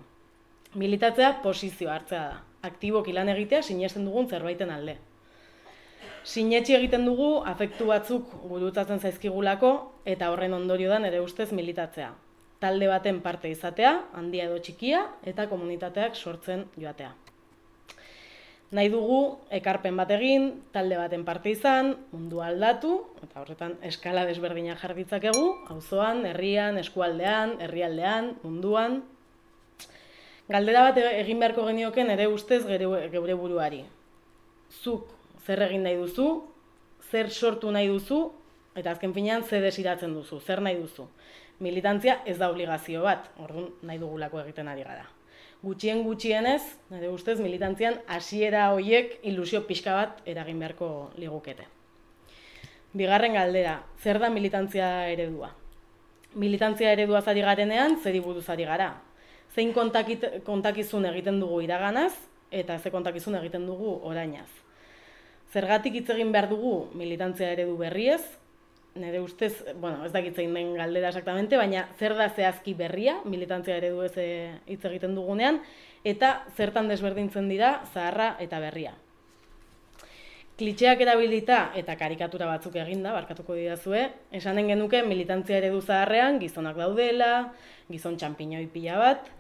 [0.79, 2.37] Militatzea posizio hartzea da.
[2.69, 4.95] Aktiboki lan egitea sinesten dugun zerbaiten alde.
[6.23, 9.73] Sinetxi egiten dugu afektu batzuk gurutzatzen zaizkigulako
[10.05, 12.13] eta horren ondorio da nere ustez militatzea.
[12.63, 17.11] Talde baten parte izatea, handia edo txikia, eta komunitateak sortzen joatea
[18.71, 22.93] nahi dugu ekarpen bat egin, talde baten parte izan, mundu aldatu,
[23.25, 25.43] eta horretan eskala desberdinak jarditzakegu,
[25.75, 29.01] auzoan, herrian, eskualdean, herrialdean, munduan.
[30.51, 33.83] Galdera bat egin beharko genioken ere ustez geure buruari.
[34.71, 35.11] Zuk
[35.45, 36.29] zer egin nahi duzu,
[37.11, 38.23] zer sortu nahi duzu,
[38.75, 41.09] eta azken finean ze desiratzen duzu, zer nahi duzu.
[41.59, 45.09] Militantzia ez da obligazio bat, orduan nahi dugulako egiten ari gara
[45.61, 51.67] gutxien gutxienez, nire ustez, militantzian hasiera hoiek ilusio pixka bat eragin beharko ligukete.
[52.97, 55.51] Bigarren galdera, zer da militantzia eredua?
[56.33, 58.95] Militantzia eredua zari garenean, zer buruz ari gara?
[59.53, 62.13] Zein kontakizun egiten dugu iraganaz,
[62.51, 64.49] eta ze kontakizun egiten dugu orainaz?
[65.51, 68.23] Zergatik hitz egin behar dugu militantzia eredu berriez,
[68.95, 73.77] nire ustez, bueno, ez dakit zein den galdera exactamente, baina zer da zehazki berria, militantzia
[73.79, 75.61] eredu ez eh, hitz egiten dugunean,
[76.03, 78.93] eta zertan desberdintzen dira zaharra eta berria.
[80.59, 84.03] Klitxeak erabilita eta karikatura batzuk eginda, barkatuko didazue,
[84.35, 87.53] esanen genuke militantzia eredu zaharrean gizonak daudela,
[87.89, 89.31] gizon txampiñoi pila bat,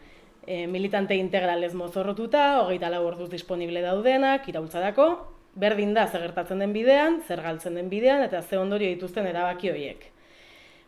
[0.47, 5.11] e, militante integralez mozorrotuta, hogeita lau orduz disponible daudenak, iraultzarako,
[5.55, 9.69] berdin da zer gertatzen den bidean, zer galtzen den bidean eta ze ondorio dituzten erabaki
[9.71, 10.07] horiek.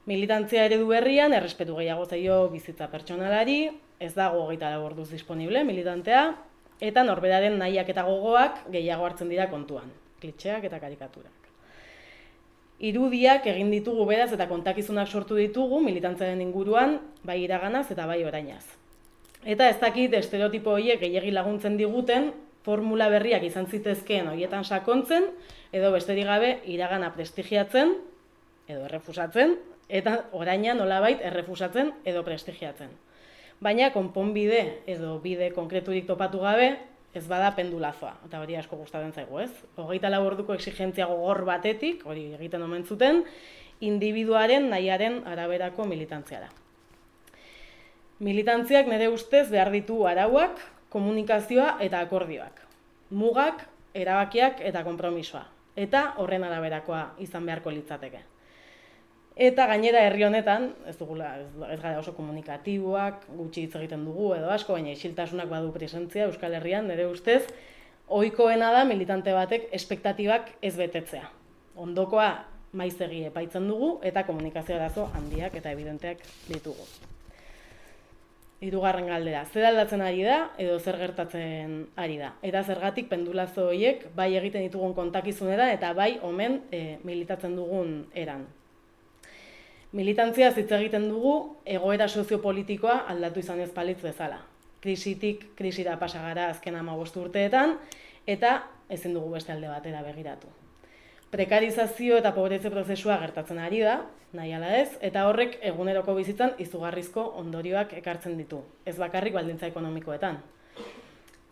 [0.05, 6.33] Militantzia eredu berrian errespetu gehiago zaio bizitza pertsonalari, ez dago hogeita da orduz disponible militantea,
[6.83, 11.39] eta norberaren nahiak eta gogoak gehiago hartzen dira kontuan, klitxeak eta karikaturak.
[12.83, 18.63] Irudiak egin ditugu beraz eta kontakizunak sortu ditugu militantziaren inguruan, bai iraganaz eta bai orainaz.
[19.45, 22.31] Eta ez dakit estereotipo horiek gehiagi laguntzen diguten,
[22.63, 25.27] formula berriak izan zitezkeen horietan sakontzen,
[25.75, 27.97] edo besterik gabe iragana prestigiatzen,
[28.67, 29.57] edo errefusatzen,
[29.89, 32.93] eta oraina nolabait errefusatzen edo prestigiatzen.
[33.63, 36.73] Baina konponbide edo bide konkreturik topatu gabe,
[37.13, 39.51] ez bada pendulazoa, eta hori asko gustatzen zaigu, ez?
[39.77, 43.21] Hogeita lau orduko exigentzia gogor batetik, hori egiten omen zuten,
[43.85, 46.49] individuaren nahiaren araberako militantziara.
[48.23, 50.57] Militantziak nire ustez behar ditu arauak,
[50.93, 52.61] komunikazioa eta akordioak.
[53.17, 53.65] Mugak,
[53.97, 55.43] erabakiak eta konpromisoa.
[55.75, 58.21] Eta horren araberakoa izan beharko litzateke.
[59.33, 61.47] Eta gainera herri honetan, ez dugula, ez,
[61.81, 66.85] gara oso komunikatiboak, gutxi hitz egiten dugu edo asko, baina isiltasunak badu presentzia Euskal Herrian,
[66.87, 67.41] nire ustez,
[68.07, 71.25] ohikoena da militante batek espektatibak ez betetzea.
[71.81, 72.29] Ondokoa
[72.77, 76.85] maizegi epaitzen dugu eta komunikazio arazo handiak eta evidenteak ditugu.
[78.63, 82.29] Hirugarren galdera, zer aldatzen ari da edo zer gertatzen ari da.
[82.47, 88.47] Eta zergatik pendulazo horiek bai egiten ditugun kontakizunera eta bai omen e, militatzen dugun eran.
[89.91, 91.35] Militantzia hitz egiten dugu
[91.75, 94.39] egoera soziopolitikoa aldatu izan ez palitz bezala.
[94.81, 97.77] Krisitik krisira pasagara azken ama urteetan
[98.25, 98.57] eta
[98.89, 100.62] ezin dugu beste alde batera begiratu
[101.33, 103.95] prekarizazio eta pobretze prozesua gertatzen ari da,
[104.37, 110.37] nahi ala ez, eta horrek eguneroko bizitzan izugarrizko ondorioak ekartzen ditu, ez bakarrik baldintza ekonomikoetan.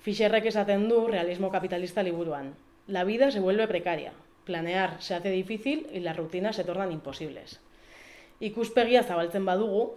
[0.05, 2.53] Fischerrek esaten du realismo kapitalista liburuan.
[2.87, 4.11] la vida se vuelve precaria.
[4.45, 7.59] Planear se hace difícil y las rutinas se tornan imposibles.
[8.39, 9.93] Ikuspegia zabaltzen badugu,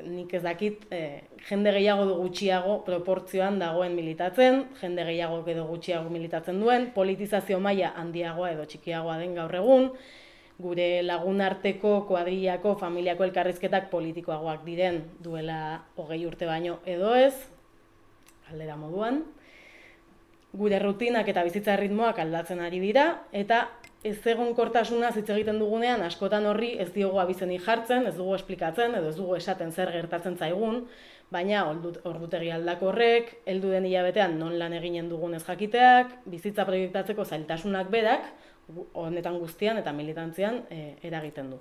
[0.00, 6.08] nik ez dakit, e, jende gehiago du gutxiago proportzioan dagoen militatzen, jende gehiago edo gutxiago
[6.10, 9.90] militatzen duen, politizazio maila handiagoa edo txikiagoa den gaur egun,
[10.62, 17.34] gure lagun arteko kuadrillako familiako elkarrizketak politikoagoak diren duela hogei urte baino edo ez,
[18.50, 19.22] aldera moduan,
[20.52, 23.66] gure rutinak eta bizitza ritmoak aldatzen ari dira, eta
[24.02, 28.96] ez egon kortasuna hitz egiten dugunean, askotan horri ez diogu abizeni jartzen, ez dugu esplikatzen,
[28.98, 30.82] edo ez dugu esaten zer gertatzen zaigun,
[31.32, 37.24] baina ordutegi aldako horrek, heldu den hilabetean non lan eginen dugun ez jakiteak, bizitza proiektatzeko
[37.24, 38.26] zailtasunak berak,
[38.98, 41.60] honetan guztian eta militantzian e, eragiten du.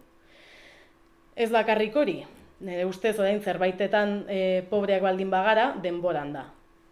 [1.36, 2.18] Ez bakarrik hori,
[2.62, 6.48] nire ustez orain zerbaitetan e, pobreak baldin bagara, denboran da.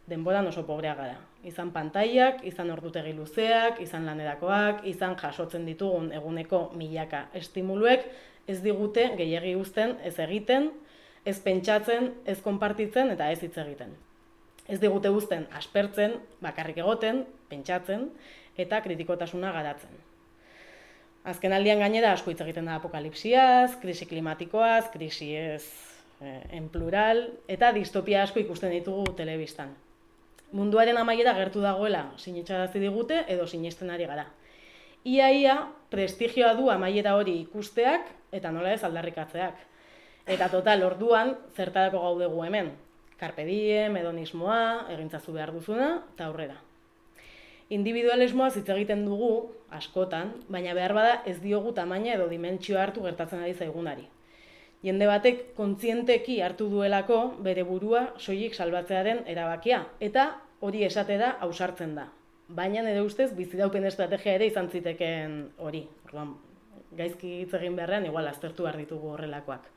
[0.10, 6.70] Denboran oso pobreak gara izan pantaiak, izan ordutegi luzeak, izan lanerakoak, izan jasotzen ditugun eguneko
[6.76, 8.06] milaka estimuluek,
[8.50, 10.72] ez digute gehiegi uzten ez egiten,
[11.26, 13.96] ez pentsatzen, ez konpartitzen eta ez hitz egiten.
[14.70, 18.10] Ez digute uzten aspertzen, bakarrik egoten, pentsatzen
[18.60, 19.96] eta kritikotasuna garatzen.
[21.30, 25.64] Azken aldian gainera asko hitz egiten da apokalipsiaz, krisi klimatikoaz, krisi ez
[26.22, 29.76] eh, en plural, eta distopia asko ikusten ditugu telebistan
[30.52, 34.26] munduaren amaiera gertu dagoela sinetxarazi digute edo sinesten ari gara.
[35.06, 35.56] Ia ia
[35.90, 39.56] prestigioa du amaiera hori ikusteak eta nola ez aldarrikatzeak.
[40.30, 42.74] Eta total orduan zertarako gaudegu hemen.
[43.20, 46.60] Carpe diem, hedonismoa, egintzazu behar duzuna eta aurrera.
[47.70, 53.44] Individualismoa hitz egiten dugu askotan, baina behar bada ez diogu tamaina edo dimentsio hartu gertatzen
[53.44, 54.08] ari zaigunari.
[54.80, 60.30] Jende batek kontzienteki hartu duelako bere burua soilik salbatzearen erabakia eta
[60.64, 62.06] hori esate da ausartzen da.
[62.60, 65.84] Baina nire ustez bizidaupen estrategia ere izan zitekeen hori.
[66.08, 66.32] Orduan,
[66.96, 69.68] gaizki hitz egin beharrean igual aztertu behar ditugu horrelakoak.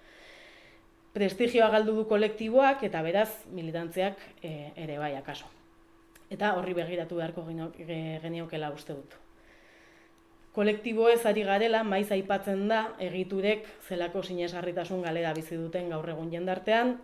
[1.12, 5.50] Prestigioa galdu du kolektiboak eta beraz militantziak e, ere bai akaso.
[6.30, 9.21] Eta horri begiratu beharko geniokela uste dut
[10.52, 16.30] kolektibo ez ari garela, maiz aipatzen da, egiturek zelako sinesgarritasun galera bizi duten gaur egun
[16.32, 16.98] jendartean,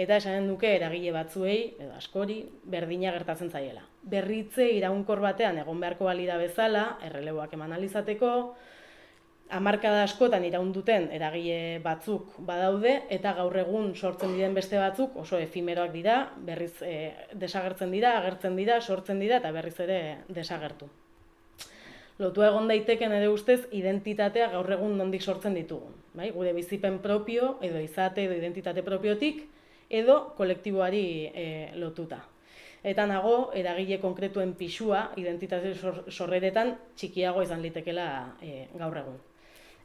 [0.00, 3.84] eta esanen duke eragile batzuei, edo askori, berdina gertatzen zaiela.
[4.14, 8.32] Berritze iraunkor batean egon beharko balida bezala, erreleboak eman alizateko,
[9.54, 15.38] hamarkada askotan iraun duten eragile batzuk badaude, eta gaur egun sortzen diren beste batzuk oso
[15.38, 20.00] efimeroak dira, berriz e, desagertzen dira, agertzen dira, sortzen dira, eta berriz ere
[20.32, 20.88] desagertu
[22.18, 25.94] lotu egon daiteken ere ustez identitatea gaur egun nondik sortzen ditugun.
[26.14, 26.30] Bai?
[26.34, 29.42] Gure bizipen propio, edo izate, edo identitate propiotik,
[29.90, 31.46] edo kolektiboari e,
[31.80, 32.22] lotuta.
[32.84, 38.08] Eta nago, eragile konkretuen pixua, identitate sorreretan, txikiago izan litekela
[38.44, 39.16] e, gaur egun.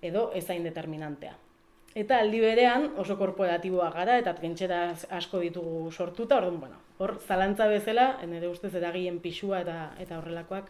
[0.02, 1.34] Edo ezain determinantea.
[1.98, 4.84] Eta aldi berean oso korporatiboa gara eta trintxera
[5.18, 10.70] asko ditugu sortuta, orduan, bueno, hor zalantza bezala, nire ustez eragileen pixua eta, eta horrelakoak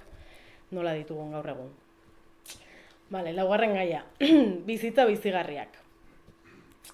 [0.71, 1.69] nola ditugun gaur egun.
[3.09, 4.03] Bale, laugarren gaia,
[4.69, 5.79] bizitza bizigarriak.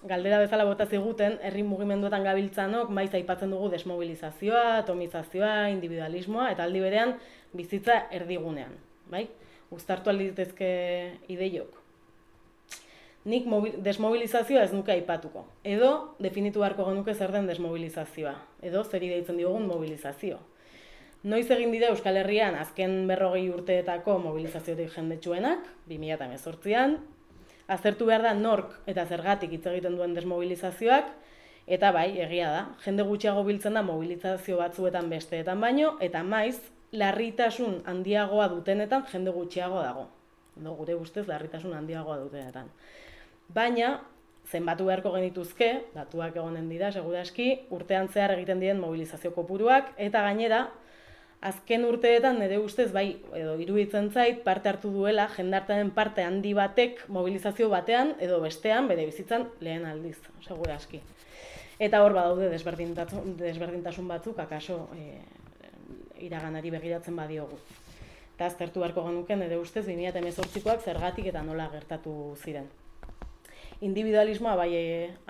[0.05, 6.83] Galdera bezala bota ziguten, herri mugimenduetan gabiltzanok, maiz aipatzen dugu desmobilizazioa, atomizazioa, individualismoa, eta aldi
[6.83, 7.15] berean
[7.55, 8.75] bizitza erdigunean.
[9.11, 9.25] Bai?
[9.75, 10.69] Uztartu alditezke
[11.31, 11.81] ideiok.
[13.25, 13.47] Nik
[13.81, 15.47] desmobilizazioa ez nuke aipatuko.
[15.65, 18.35] Edo, definitu beharko genuke zer den desmobilizazioa.
[18.61, 20.37] Edo, zer ideitzen diogun mobilizazio.
[21.25, 26.99] Noiz egin dira Euskal Herrian azken berrogei urteetako mobilizaziotik jendetsuenak, 2018an,
[27.75, 31.09] azertu behar da nork eta zergatik hitz egiten duen desmobilizazioak,
[31.65, 36.59] eta bai, egia da, jende gutxiago biltzen da mobilizazio batzuetan besteetan baino, eta maiz,
[36.93, 40.05] larritasun handiagoa dutenetan jende gutxiago dago.
[40.61, 42.69] No, gure guztez, larritasun handiagoa dutenetan.
[43.49, 43.95] Baina,
[44.45, 50.67] zenbatu beharko genituzke, datuak egonen dira, seguraski, urtean zehar egiten diren mobilizazio kopuruak, eta gainera,
[51.45, 53.05] azken urteetan nire ustez bai
[53.37, 59.05] edo iruditzen zait parte hartu duela jendartearen parte handi batek mobilizazio batean edo bestean bere
[59.05, 60.17] bizitzan lehen aldiz,
[60.77, 61.01] aski.
[61.77, 65.19] Eta hor badaude desberdintasun, desberdintasun batzuk akaso e,
[66.25, 67.59] iraganari begiratzen badiogu.
[68.35, 72.69] Eta aztertu beharko genuken nire ustez 2018koak zergatik eta nola gertatu ziren.
[73.85, 74.85] Individualismoa bai e,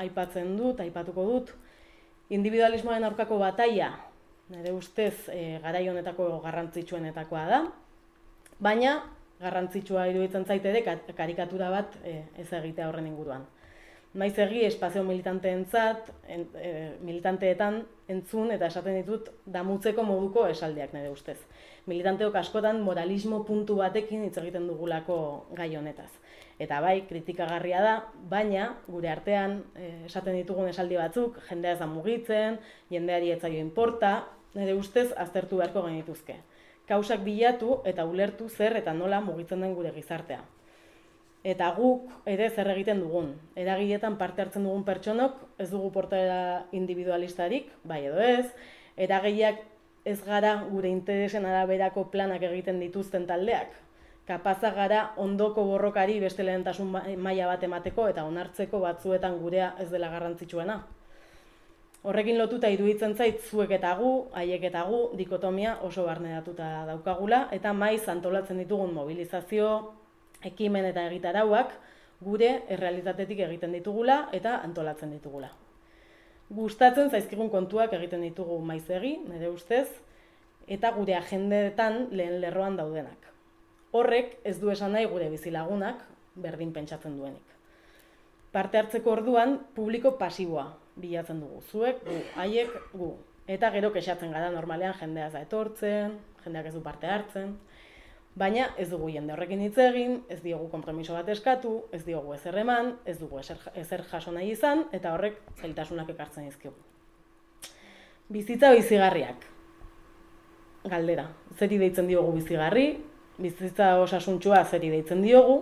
[0.06, 1.56] aipatzen dut, aipatuko dut.
[2.30, 3.92] Individualismoaren aurkako bataia
[4.50, 7.60] nire ustez e, garai honetako garrantzitsuenetakoa da,
[8.62, 8.96] baina
[9.40, 10.84] garrantzitsua iruditzen zaite ere
[11.18, 13.46] karikatura bat e, ez egitea horren inguruan.
[14.16, 16.70] Naiz egi espazio militanteentzat, en, e,
[17.04, 19.28] militanteetan entzun eta esaten ditut
[19.58, 21.40] damutzeko moduko esaldiak nire ustez.
[21.92, 25.18] Militanteok askotan moralismo puntu batekin hitz egiten dugulako
[25.58, 26.12] gai honetaz.
[26.60, 27.94] Eta bai, kritikagarria da,
[28.32, 34.16] baina gure artean e, esaten ditugun esaldi batzuk, jendea ez da mugitzen, jendeari etzaio inporta,
[34.56, 36.40] nire ustez aztertu beharko genituzke.
[36.88, 40.44] Kausak bilatu eta ulertu zer eta nola mugitzen den gure gizartea
[41.46, 43.30] eta guk ere zer egiten dugun.
[43.62, 48.48] Eragiletan parte hartzen dugun pertsonok ez dugu portaera individualistarik, bai edo ez,
[48.98, 49.62] eragileak
[50.10, 53.78] ez gara gure interesen araberako planak egiten dituzten taldeak.
[54.26, 56.88] Kapaza gara ondoko borrokari beste lehentasun
[57.22, 60.80] maila bat emateko eta onartzeko batzuetan gurea ez dela garrantzitsuena.
[62.06, 67.74] Horrekin lotuta iruditzen zait zuek eta gu, haiek eta gu, dikotomia oso barneratuta daukagula, eta
[67.74, 69.70] maiz antolatzen ditugun mobilizazio,
[70.46, 71.74] ekimen eta egitarauak
[72.26, 75.50] gure errealitatetik egiten ditugula eta antolatzen ditugula.
[76.54, 79.88] Gustatzen zaizkigun kontuak egiten ditugu maizegi, nire ustez,
[80.68, 83.35] eta gure agendeetan lehen lerroan daudenak.
[83.96, 86.02] Horrek ez du esan nahi gure bizilagunak
[86.36, 87.54] berdin pentsatzen duenik.
[88.52, 90.66] Parte hartzeko orduan publiko pasiboa
[91.00, 91.62] bilatzen dugu.
[91.72, 93.14] Zuek, gu, haiek, gu.
[93.56, 97.56] Eta gero kexatzen gara normalean jendea za etortzen, jendeak ez du parte hartzen.
[98.36, 102.58] Baina ez dugu jende horrekin hitz egin, ez diogu konpromiso bat eskatu, ez diogu ezer
[102.60, 106.76] eman, ez dugu ezer, ezer jaso nahi izan, eta horrek zailtasunak ekartzen dizkigu.
[108.28, 109.46] Bizitza bizigarriak.
[110.92, 112.90] Galdera, zeri deitzen diogu bizigarri,
[113.38, 115.62] bizitza osasuntsua zeri deitzen diogu,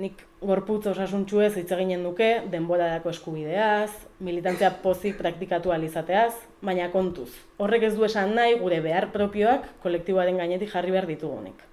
[0.00, 3.90] nik gorputz osasuntxu ez hitz eginen duke, denbora dako eskubideaz,
[4.24, 6.32] militantzia pozik praktikatu alizateaz,
[6.64, 7.30] baina kontuz.
[7.58, 11.66] Horrek ez du esan nahi gure behar propioak kolektiboaren gainetik jarri behar ditugunik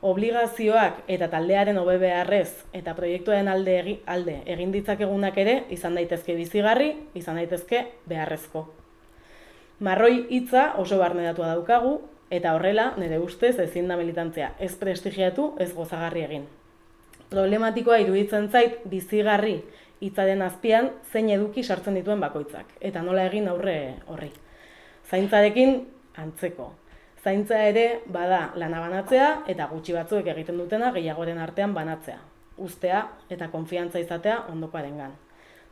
[0.00, 6.36] obligazioak eta taldearen hobe beharrez eta proiektuaren alde, egi, alde egin ditzakegunak ere izan daitezke
[6.38, 8.64] bizigarri, izan daitezke beharrezko.
[9.80, 12.00] Marroi hitza oso barnedatua daukagu
[12.30, 16.48] eta horrela nire ustez ezin da militantzia ez prestigiatu ez gozagarri egin.
[17.30, 19.60] Problematikoa iruditzen zait bizigarri
[20.00, 24.30] hitzaren azpian zein eduki sartzen dituen bakoitzak eta nola egin aurre horri.
[25.10, 25.80] Zaintzarekin
[26.16, 26.70] antzeko,
[27.20, 32.16] Zaintza ere bada lana banatzea eta gutxi batzuek egiten dutena gehiagoren artean banatzea.
[32.56, 35.12] Ustea eta konfiantza izatea ondokoarengan.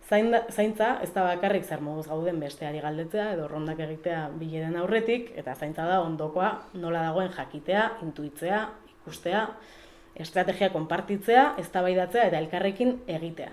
[0.08, 5.52] Zaintza ez da bakarrik zer moduz gauden besteari galdetzea edo rondak egitea bileren aurretik eta
[5.54, 6.48] zaintza da ondokoa
[6.80, 8.62] nola dagoen jakitea, intuitzea,
[8.94, 9.42] ikustea,
[10.16, 13.52] estrategia konpartitzea, eztabaidatzea eta elkarrekin egitea.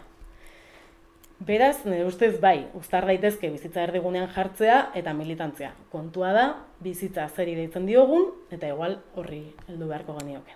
[1.46, 5.74] Beraz, nire ustez bai, uztar daitezke bizitza erdigunean jartzea eta militantzia.
[5.92, 6.46] Kontua da,
[6.80, 10.56] bizitza zeri deitzen diogun, eta igual horri heldu beharko genioke.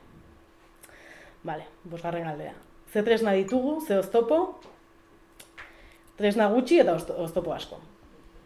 [1.44, 2.56] Bale, bosgarren galdea.
[2.94, 4.40] Ze tresna ditugu, ze oztopo,
[6.20, 7.80] tresna gutxi eta oztopo asko.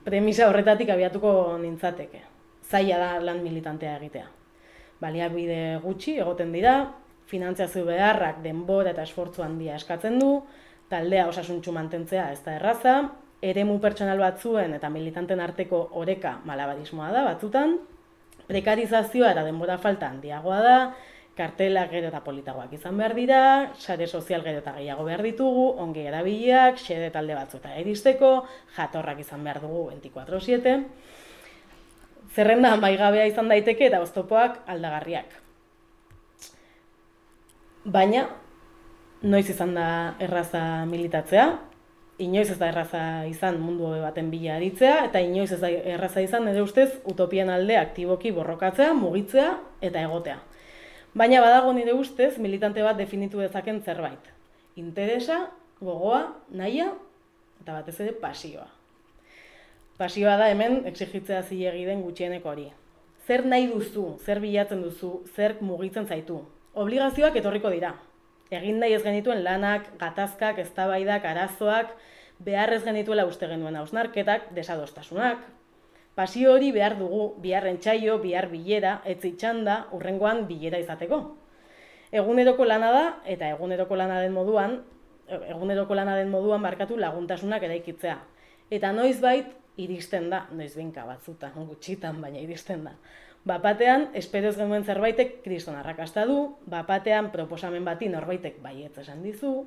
[0.06, 2.22] Premisa horretatik abiatuko nintzateke.
[2.70, 4.28] Zaila da lan militantea egitea.
[5.02, 6.76] Baliak bide gutxi egoten dira,
[7.28, 10.36] finantziazio beharrak denbora eta esfortzu handia eskatzen du,
[10.92, 12.96] taldea osasuntxu mantentzea ez da erraza,
[13.44, 17.78] eremu pertsonal batzuen eta militanten arteko oreka malabarismoa da batzutan,
[18.48, 20.78] prekarizazioa eta denbora falta handiagoa da,
[21.38, 23.42] kartelak gero eta politagoak izan behar dira,
[23.80, 28.34] sare sozial gero eta gehiago behar ditugu, ongi erabiliak, xede talde batzu eta eristeko,
[28.78, 30.76] jatorrak izan behar dugu 24-7,
[32.36, 35.40] zerrenda maigabea izan daiteke eta oztopoak aldagarriak.
[37.84, 38.28] Baina,
[39.24, 39.88] noiz izan da
[40.24, 41.50] erraza militatzea,
[42.24, 46.46] inoiz ez da erraza izan mundu baten bila aritzea, eta inoiz ez da erraza izan
[46.46, 49.50] nire ustez utopian alde aktiboki borrokatzea, mugitzea
[49.82, 50.40] eta egotea.
[51.14, 54.30] Baina badago nire ustez militante bat definitu dezaken zerbait.
[54.82, 56.88] Interesa, gogoa, nahia
[57.62, 58.66] eta batez ere pasioa.
[60.00, 62.66] Pasioa da hemen exigitzea zilegi den gutxieneko hori.
[63.28, 66.40] Zer nahi duzu, zer bilatzen duzu, zer mugitzen zaitu.
[66.74, 67.94] Obligazioak etorriko dira,
[68.50, 71.94] egin nahi ez genituen lanak, gatazkak, eztabaidak, arazoak,
[72.42, 75.46] behar ez genituela uste genuen hausnarketak, desadostasunak.
[76.14, 81.20] Pasio hori behar dugu, bihar entxaio, bihar bilera, etzi txanda, urrengoan bilera izateko.
[82.14, 84.78] Eguneroko lana da, eta eguneroko lana den moduan,
[85.28, 88.20] eguneroko lana den moduan markatu laguntasunak eraikitzea.
[88.70, 89.50] Eta noiz bait,
[89.82, 92.94] iristen da, noiz binka batzutan, gutxitan, baina iristen da.
[93.50, 96.38] Bapatean, esperoz genuen zerbaitek kriston arrakasta du,
[96.70, 99.64] bapatean proposamen bati norbaitek baietz esan dizu,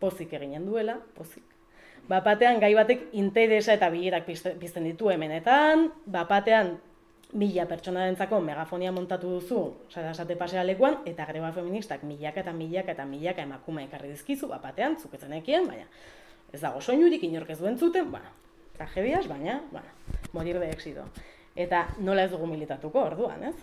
[0.00, 1.51] pozik eginen duela, pozik.
[2.12, 4.26] Bapatean, gai batek interesa eta bilerak
[4.60, 6.74] pizten ditu hemenetan, bapatean,
[7.32, 12.52] mila pertsona dentzako megafonia montatu duzu, zara esate pasea lekuan, eta greba feministak milaka eta
[12.52, 15.88] milaka eta milaka emakume ekarri dizkizu, bapatean, zuketzen ekien, baina
[16.52, 18.28] Ez dago soinurik, inork ez duen zuten, bueno,
[18.76, 19.88] tragedias, baina, bueno,
[20.34, 21.06] morir de éxito.
[21.56, 23.54] Eta nola ez dugu militatuko, orduan, ez?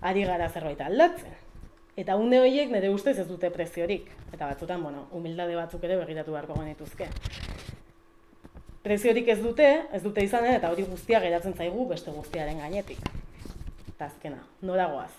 [0.00, 1.36] Ari gara zerbait aldatzen.
[2.00, 4.08] Eta une horiek nire ustez ez dute preziorik.
[4.32, 7.10] Eta batzutan, bueno, humildade batzuk ere begiratu beharko genituzke.
[8.82, 13.02] Preziorik ez dute, ez dute izan, eta hori guztia geratzen zaigu beste guztiaren gainetik.
[13.90, 15.12] Eta azkena, nora goaz.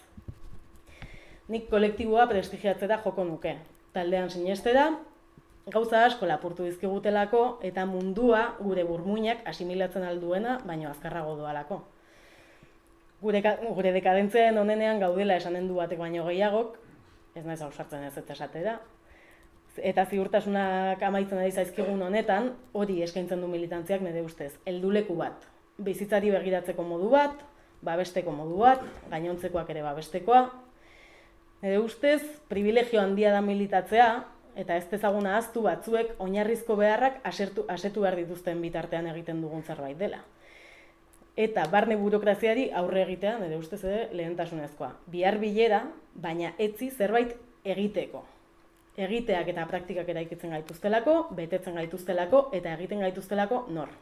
[1.51, 3.55] Nik kolektiboa prestigiatzera joko nuke.
[3.93, 4.88] Taldean sinestera,
[5.70, 11.84] gauza asko lapurtu dizkigutelako eta mundua gure burmuinak asimilatzen alduena, baino azkarrago doalako
[13.22, 13.41] gure,
[13.76, 16.78] gure dekadentzen onenean gaudela esanen du batek baino gehiagok,
[17.38, 18.80] ez naiz ausartzen ez eta esatera.
[19.78, 24.51] Eta ziurtasunak amaitzen ari zaizkigun honetan, hori eskaintzen du militantziak nire ustez.
[24.67, 25.45] Helduleku bat,
[25.80, 27.45] bizitzari begiratzeko modu bat,
[27.82, 30.43] babesteko modu bat, gainontzekoak ere babestekoa.
[31.61, 32.19] Nire ustez,
[32.49, 34.09] privilegio handia da militatzea,
[34.59, 39.97] eta ez tezaguna aztu batzuek oinarrizko beharrak asertu, asetu behar dituzten bitartean egiten dugun zerbait
[39.97, 40.19] dela
[41.39, 44.91] eta barne burokraziari aurre egitea, nire ustez ere, lehentasunezkoa.
[45.11, 48.26] Bihar bilera, baina etzi zerbait egiteko.
[49.00, 53.94] Egiteak eta praktikak eraikitzen gaituztelako, betetzen gaituztelako eta egiten gaituztelako nor.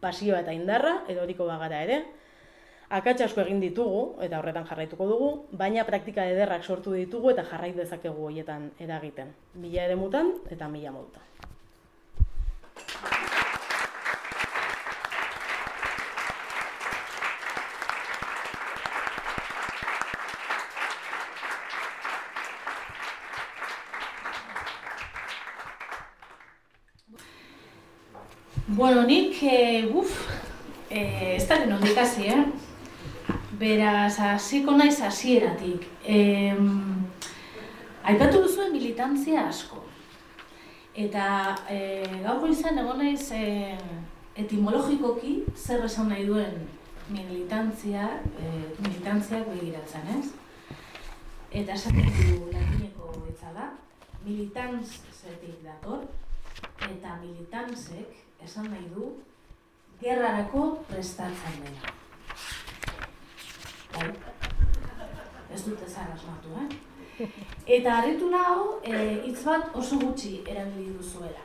[0.00, 2.02] Pasioa eta indarra, edo horiko bagara ere,
[2.90, 7.76] akats asko egin ditugu, eta horretan jarraituko dugu, baina praktika ederrak sortu ditugu eta jarrait
[7.76, 9.32] dezakegu hoietan eragiten.
[9.54, 11.24] Mila ere mutan eta mila modutan.
[28.80, 30.10] Bueno, nik, e, uf,
[30.88, 32.44] e, ez da genondik hasi, eh?
[33.60, 35.82] Beraz, hasiko naiz hasieratik.
[36.00, 36.54] E,
[38.08, 39.82] aipatu duzuen militantzia asko.
[40.96, 41.26] Eta
[41.68, 41.76] e,
[42.22, 43.74] gaur izan egon naiz e,
[44.46, 46.56] etimologikoki zer esan nahi duen
[47.12, 48.08] militantzia,
[48.40, 50.32] e, militantziak begiratzen, ez?
[51.52, 53.12] Eta esaten du latineko
[53.44, 53.68] da,
[54.24, 56.08] militantzetik dator,
[56.88, 59.12] eta militantzek esan nahi du,
[60.00, 61.94] gerrarako prestatzen dena.
[63.92, 64.10] Bai.
[65.54, 67.26] Ez dute zara asmatu, eh?
[67.76, 71.42] Eta harritu nahu, e, hitz bat oso gutxi erabili duzuela.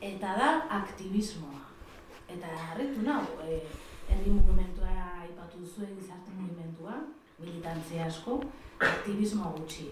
[0.00, 1.64] Eta da aktivismoa.
[2.28, 3.62] Eta harritu nahu, e,
[4.08, 4.92] herri mugimentua
[5.24, 7.00] aipatu zuen gizarte mugimentua,
[7.40, 8.38] militantzia asko,
[8.78, 9.90] aktivismo gutxi.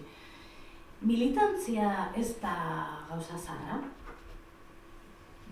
[1.01, 2.55] Militantzia ez da
[3.09, 3.81] gauza zara,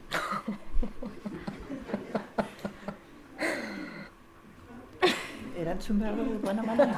[5.58, 6.96] Erantzun behar dugu, buena manera.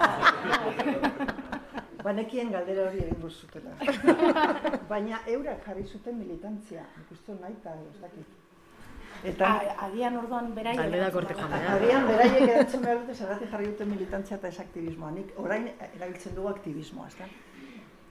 [2.03, 3.71] Banekien galdera hori egin zutela.
[4.89, 8.25] Baina eurak jarri zuten militantzia, ikustu nahi eta ez dakit.
[9.29, 9.47] Eta
[9.85, 14.35] agian orduan beraiek Galdera korte joan Agian beraiek erantzun behar dute zergatik jarri duten militantzia
[14.37, 15.11] eta ez aktivismoa.
[15.11, 17.25] Nik orain erabiltzen dugu aktivismoa, ez da?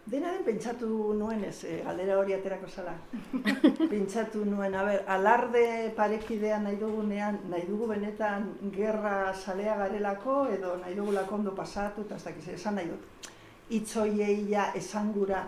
[0.09, 2.94] Dena den pentsatu nuen ez, e, galdera hori aterako zala.
[3.92, 5.64] pentsatu nuen, a ber, alarde
[5.98, 12.16] parekidea nahi dugunean, nahi dugu benetan gerra salea garelako, edo nahi dugu lakondo pasatu, eta
[12.16, 13.30] ez dakiz, esan nahi dut.
[13.76, 15.44] Itzoiei ja esangura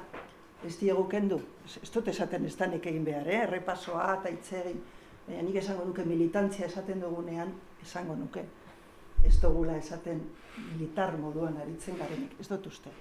[0.66, 1.40] ez diegu kendu.
[1.64, 3.42] Ez, dut esaten ez nik egin behar, eh?
[3.48, 4.82] errepasoa eta itzegin.
[5.26, 8.44] Baina nik esango nuke militantzia esaten dugunean, esango nuke.
[9.24, 10.20] Ez dugula esaten
[10.72, 12.92] militar moduan aritzen garenik, ez dut uste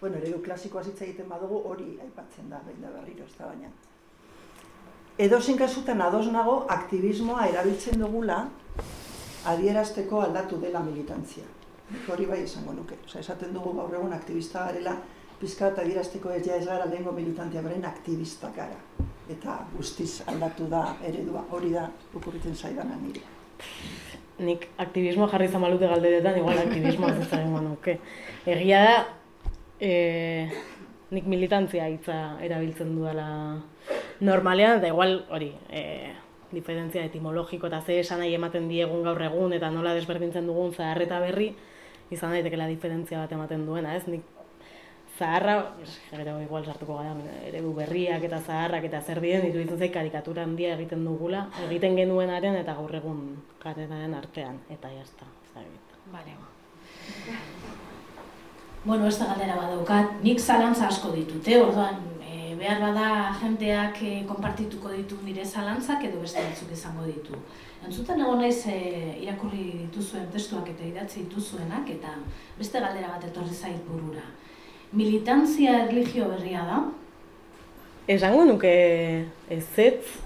[0.00, 3.70] bueno, eredu klasikoa hitz egiten badugu hori aipatzen da, behin da berriro, ez da baina.
[5.18, 8.48] Edo kasutan ados nago aktivismoa erabiltzen dugula
[9.46, 11.44] adierazteko aldatu dela militantzia.
[12.10, 12.96] Hori bai esango nuke.
[13.04, 14.96] Osa, esaten dugu gaur egun aktivista garela,
[15.40, 18.76] pizka eta adierazteko ez ja ez gara lehengo militantia beren aktivista gara.
[19.30, 23.22] Eta guztiz aldatu da eredua, hori da okurritzen zaidana nire.
[24.38, 28.00] Nik aktivismo jarri zamalute galderetan, igual aktivismo ez ezagun nuke.
[28.46, 28.96] Egia da,
[29.80, 30.50] e,
[31.14, 33.28] nik militantzia hitza erabiltzen dudala
[34.20, 36.12] normalean, eta igual hori, e,
[36.54, 41.18] diferentzia etimologiko eta ze esan nahi ematen diegun gaur egun eta nola desberdintzen dugun zaharreta
[41.20, 41.54] berri,
[42.14, 44.06] izan daitekela diferentzia bat ematen duena, ez?
[44.06, 44.22] Nik
[45.18, 45.56] zaharra,
[46.10, 47.14] gero igual sartuko gara,
[47.48, 52.58] eredu berriak eta zaharrak eta zer diren, iruditzen zaik karikatura handia egiten dugula, egiten genuenaren
[52.62, 53.26] eta gaur egun
[53.62, 55.98] karetaren artean, eta jazta, zagit.
[56.14, 56.38] Vale.
[58.84, 63.06] Bueno, ez da galdera badaukat, nik zalantza asko ditute, orduan e, behar bada
[63.40, 67.38] jenteak e, konpartituko ditu nire zalantzak edo beste batzuk izango ditu.
[67.86, 68.76] Entzuten egon naiz e,
[69.22, 72.12] irakurri dituzuen testuak eta idatzi dituzuenak eta
[72.58, 74.26] beste galdera bat etorri zait burura.
[74.92, 76.82] Militantzia erlijio berria da?
[78.18, 78.74] Esango nuke
[79.48, 80.20] ez ez,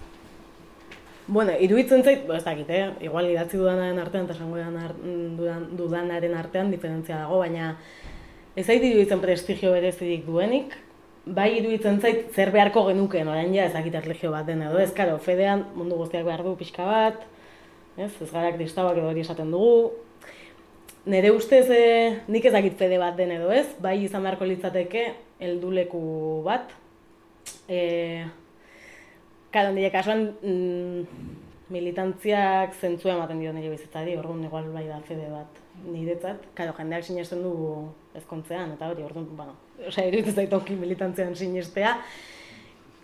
[1.28, 2.84] Bueno, iruditzen zait, ez dakit, eh?
[3.04, 4.56] igual idatzi dudanaren artean eta esango
[5.36, 7.74] dudan, dudanaren artean diferentzia dago, baina
[8.58, 10.72] ez zait iruditzen prestigio berezidik duenik,
[11.24, 14.90] bai iruditzen zait zer beharko genuken, orain ja ez dakit erlegio bat den edo, ez.
[14.96, 17.22] Karo, fedean mundu guztiak behar du pixka bat,
[17.96, 19.90] ez, ez garak distabak edo hori esaten dugu,
[21.08, 21.84] Nere ustez, e,
[22.28, 25.04] nik ez dakit fede bat den edo ez, bai izan beharko litzateke
[25.40, 26.00] helduleku
[26.44, 26.74] bat.
[27.64, 27.78] E,
[29.54, 31.30] Kado, nire kasuan mm,
[31.72, 36.48] militantziak zentzua ematen dio nire bizitzari, orduan igual bai da fede bat niretzat.
[36.54, 37.52] Kado, jendeak sinesten du
[38.18, 39.54] ezkontzean, eta hori, orduan, bueno,
[39.86, 41.94] osea, iruditzen zait militantzean sinestea.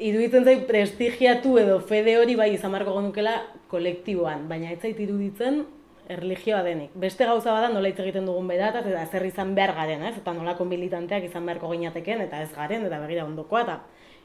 [0.03, 3.37] Iruditzen zait prestigiatu edo fede hori bai izan beharko genukela
[3.70, 5.62] kolektiboan, baina ez zait iruditzen
[6.09, 6.91] erlijioa denik.
[7.01, 10.16] Beste gauza bada nola hitz egiten dugun berataz eta zer izan behar garen, ez?
[10.18, 13.79] Eta nola konbilitanteak izan beharko ginateken eta ez garen eta begira ondokoa eta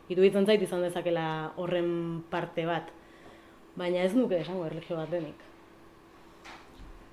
[0.10, 1.28] iruditzen zait izan dezakela
[1.58, 2.90] horren parte bat.
[3.80, 5.49] Baina ez nuke esango erlijio bat denik.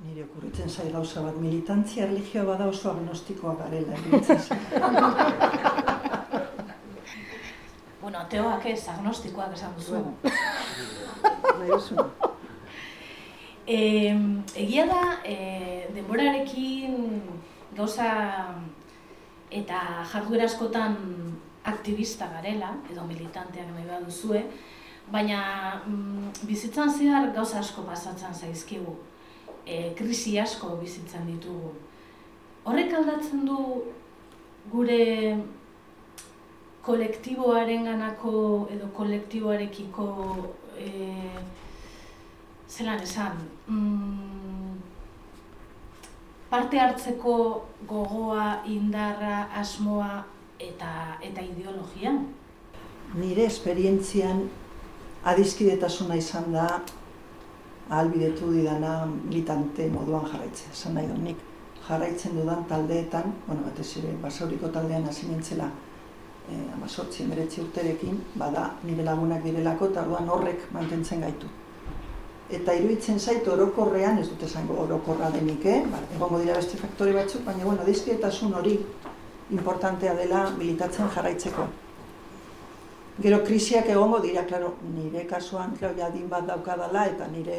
[0.05, 3.97] Nire okurritzen zai gauza bat, militantzia erlijioa bada oso agnostikoa garela.
[8.03, 10.03] bueno, teoak ez, agnostikoak esan duzu.
[11.63, 11.71] Nahi
[13.67, 13.79] E,
[14.63, 16.93] egia da, e, denborarekin
[17.75, 18.11] gauza
[19.51, 19.81] eta
[20.13, 20.95] jarduera askotan
[21.67, 24.45] aktivista garela, edo militanteak nahi bat duzue,
[25.11, 25.41] baina
[25.83, 28.95] mm, bizitzan zehar gauza asko pasatzen zaizkigu,
[29.67, 31.73] e, krisi asko bizitzen ditugu.
[32.67, 33.59] Horrek aldatzen du
[34.71, 35.37] gure
[36.87, 38.33] kolektiboaren ganako
[38.71, 40.07] edo kolektiboarekiko
[40.79, 40.91] e,
[42.71, 44.77] zelan esan, mm,
[46.51, 47.37] parte hartzeko
[47.89, 50.25] gogoa, indarra, asmoa
[50.59, 50.93] eta
[51.23, 52.15] eta ideologia?
[53.15, 54.47] Nire esperientzian
[55.27, 56.69] adizkidetasuna izan da
[57.91, 60.73] ahalbidetu didana militante moduan jarraitzen.
[60.73, 61.37] Esan nahi nik
[61.89, 65.71] jarraitzen dudan taldeetan, bueno, bat ez ere, basauriko taldean hasi nintzela
[66.51, 71.47] eh, amazortzi emeretzi urterekin, bada nire lagunak direlako eta horrek mantentzen gaitu
[72.51, 75.81] eta iruditzen zait orokorrean, ez dut esango orokorra denik, eh?
[75.91, 78.77] Ba, egongo dira beste faktore batzuk, baina bueno, dizkietasun hori
[79.51, 81.67] importantea dela militatzen jarraitzeko.
[83.17, 87.59] Gero krisiak egongo dira, claro, nire kasuan, claro, jadin bat daukadala eta nire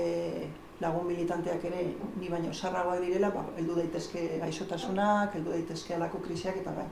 [0.79, 1.83] lagun militanteak ere
[2.21, 6.85] ni baino sarragoak direla, ba, heldu daitezke gaixotasunak, heldu daitezke alako krisiak eta bai,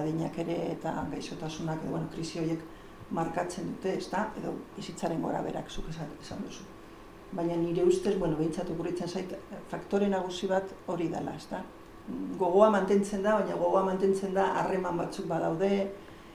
[0.00, 2.66] adinak ere eta gaixotasunak edo bueno, krisi horiek
[3.14, 4.28] markatzen dute, ezta?
[4.42, 6.66] Edo bizitzaren gora berak zuk esan duzu
[7.34, 9.32] baina nire ustez, bueno, behintzat okurritzen zait,
[9.70, 11.62] faktore nagusi bat hori dela, ez da?
[12.38, 15.70] Gogoa mantentzen da, baina gogoa mantentzen da harreman batzuk badaude,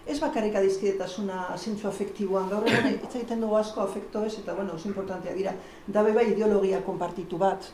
[0.10, 4.76] ez bakarrik adizkidetasuna zintzu afektiboan, gaur egun ez egiten dugu asko afekto ez, eta bueno,
[4.80, 5.54] oso importantea dira,
[5.88, 7.70] dabe bai ideologia konpartitu bat,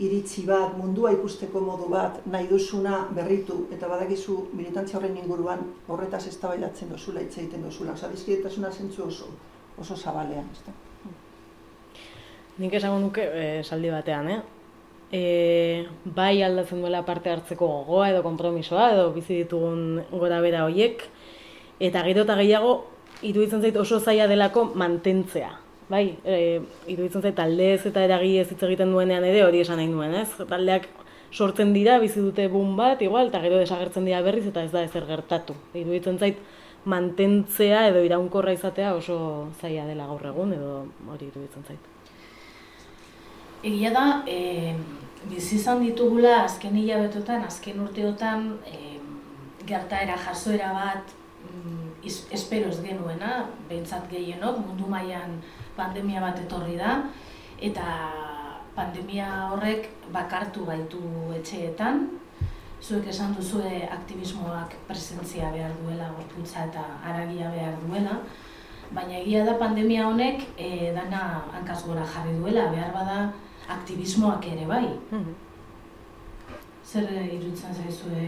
[0.00, 6.24] iritzi bat, mundua ikusteko modu bat, nahi duzuna berritu, eta badakizu militantzia horren inguruan horretaz
[6.30, 9.28] ez tabailatzen dozula, hitz egiten dozula, oza, adizkidetasuna zintzu oso,
[9.78, 10.78] oso zabalean, ez da?
[12.60, 14.40] Nik esango nuke e, saldi batean, eh?
[15.10, 15.20] E,
[16.04, 21.02] bai aldatzen duela parte hartzeko gogoa edo konpromisoa edo bizi ditugun gora bera horiek
[21.80, 22.74] eta gero eta gehiago
[23.22, 25.50] iruditzen zait oso zaila delako mantentzea.
[25.90, 26.60] Bai, e,
[26.92, 30.28] iruditzen zait taldez eta eragiez hitz egiten duenean ere hori esan nahi nuen, ez?
[30.48, 30.86] Taldeak
[31.32, 34.84] sortzen dira, bizi dute bun bat, igual, eta gero desagertzen dira berriz eta ez da
[34.86, 35.56] ezer gertatu.
[35.74, 36.38] Iruditzen zait
[36.84, 39.18] mantentzea edo iraunkorra izatea oso
[39.60, 40.74] zaila dela gaur egun edo
[41.12, 41.88] hori iruditzen zait.
[43.66, 44.74] Egia da, e,
[45.28, 48.96] bizi izan ditugula azken hilabetotan, azken urteotan e,
[49.68, 51.18] gertaera jasoera bat
[52.32, 55.38] espero ez genuena, behintzat gehienok, mundu mailan
[55.76, 56.96] pandemia bat etorri da,
[57.60, 57.86] eta
[58.74, 61.00] pandemia horrek bakartu baitu
[61.36, 62.06] etxeetan,
[62.80, 68.16] zuek esan duzue aktivismoak presentzia behar duela, gorputza eta aragia behar duela,
[68.90, 73.20] baina egia da pandemia honek e, dana hankaz gora jarri duela, behar bada
[73.68, 74.88] aktivismoak ere bai.
[75.12, 75.38] Mm
[76.90, 78.22] Zer irutzen zaizue,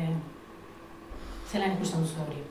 [1.50, 2.44] zelan ikusten duzu hori?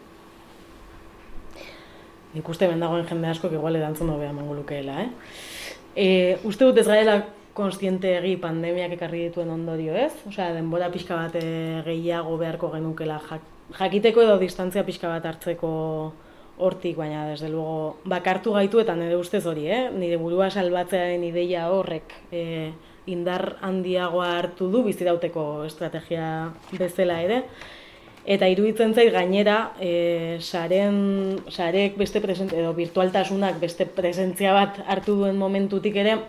[2.34, 5.10] Nik uste bendagoen jende asko, igual edantzun hobea mango lukeela, eh?
[5.96, 6.08] E,
[6.48, 7.18] uste dut ez gaela
[7.54, 10.14] konstiente egi pandemiak ekarri dituen ondorio, ez?
[10.30, 13.20] Osea, denbora pixka bat eh, gehiago beharko genukela
[13.78, 15.72] jakiteko edo distantzia pixka bat hartzeko
[16.62, 19.90] hortik, baina desde luego bakartu gaitu eta nire ustez hori, eh?
[19.92, 22.72] nire burua salbatzearen ideia horrek eh,
[23.10, 27.44] indar handiagoa hartu du bizirauteko estrategia bezala ere.
[28.22, 35.15] Eta iruditzen zait gainera, e, saren, sarek beste presentzia, edo virtualtasunak beste presentzia bat hartu
[35.24, 36.19] duen momentutik ere,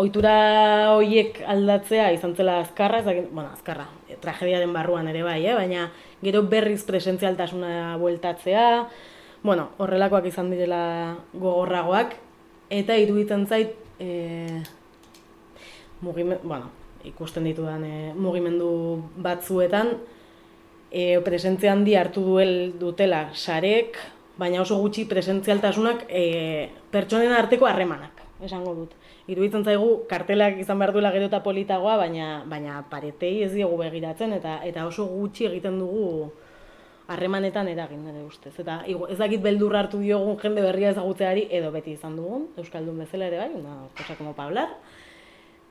[0.00, 5.54] ohitura horiek aldatzea izan zela azkarra, ezagin, bueno, azkarra, e, tragediaren barruan ere bai, eh?
[5.58, 5.90] baina
[6.22, 8.64] gero berriz presentzialtasuna bueltatzea,
[9.42, 12.16] bueno, horrelakoak izan direla gogorragoak,
[12.70, 14.62] eta iruditzen zait, e,
[16.00, 16.70] mugimen, bueno,
[17.04, 18.70] ikusten ditudan e, mugimendu
[19.20, 19.98] batzuetan,
[20.90, 23.98] e, presentzia handi hartu duel dutela sarek,
[24.38, 28.94] baina oso gutxi presentzialtasunak e, pertsonen arteko harremanak, esango dut.
[29.28, 34.32] Iruditzen zaigu kartelak izan behar duela gero eta politagoa, baina, baina paretei ez diegu begiratzen
[34.38, 36.30] eta eta oso gutxi egiten dugu
[37.08, 38.54] harremanetan eragin ere ustez.
[38.60, 43.28] Eta ez dakit beldur hartu diogun jende berria ezagutzeari edo beti izan dugun, Euskaldun bezala
[43.28, 44.74] ere bai, una cosa como pa hablar.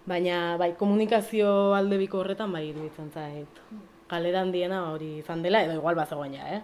[0.07, 3.63] Baina bai, komunikazio aldebiko horretan bai iruditzen zait
[4.09, 6.61] galeran diena hori izan dela, edo igual bat zegoen eh?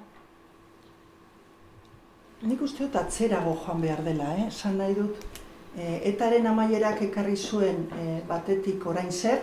[2.43, 4.49] Nik uste dut atzerago joan behar dela, eh?
[4.51, 5.23] San nahi dut,
[5.75, 9.39] e, etaren amaierak ekarri zuen e, batetik orain zer,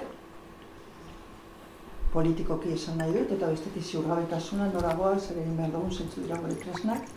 [2.12, 6.58] politikoki esan nahi dut, eta bestetik ziurgabetasuna noragoa, zer egin behar dugun zentzu dira gure
[6.60, 7.08] tresnak,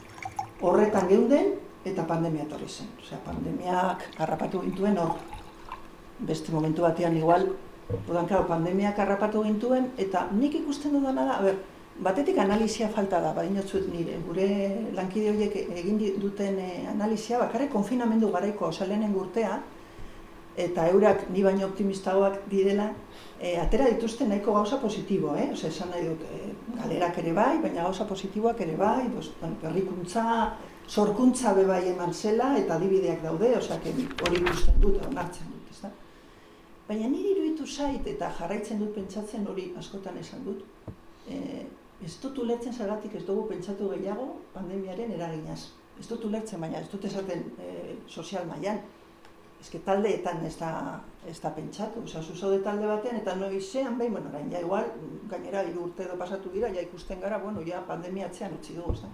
[0.61, 1.53] horretan geunden
[1.83, 2.87] eta pandemia etorri zen.
[3.01, 5.17] Osea, pandemiak harrapatu gintuen hor,
[6.23, 7.49] beste momentu batean igual
[7.91, 11.59] Ordan, claro, pandemiak harrapatu gintuen, eta nik ikusten dudana da, ber,
[12.03, 14.47] batetik analizia falta da, baina zuet nire, gure
[14.95, 19.59] lankide horiek egin duten eh, analizia, bakarrik konfinamendu garaiko osalenen gurtea,
[20.57, 22.91] eta eurak ni baino optimistagoak direla,
[23.39, 25.49] e, atera dituzten nahiko gauza positibo, eh?
[25.53, 30.27] Ose, esan nahi dut, e, galerak ere bai, baina gauza positiboak ere bai, bueno, berrikuntza,
[30.87, 35.63] sorkuntza bebai eman zela, eta dibideak daude, osea, hori ikusten dut, onartzen dut.
[36.93, 40.59] Baina niri iruditu zait eta jarraitzen dut pentsatzen hori askotan esan dut.
[41.25, 41.37] E,
[42.05, 45.71] ez dut ulertzen zagatik ez dugu pentsatu gehiago pandemiaren eraginaz.
[45.97, 47.71] Ez dut ulertzen, baina ez dut esaten e,
[48.07, 48.83] sozial mailan.
[49.71, 50.69] Que taldeetan ez da,
[51.25, 52.03] ez da pentsatu.
[52.05, 54.91] Osa, zuzaude talde batean eta noizean behin, bueno, orain, ja igual,
[55.31, 59.09] gainera hiru urte edo pasatu dira, ja ikusten gara, bueno, ja pandemia atzean utzi dugu,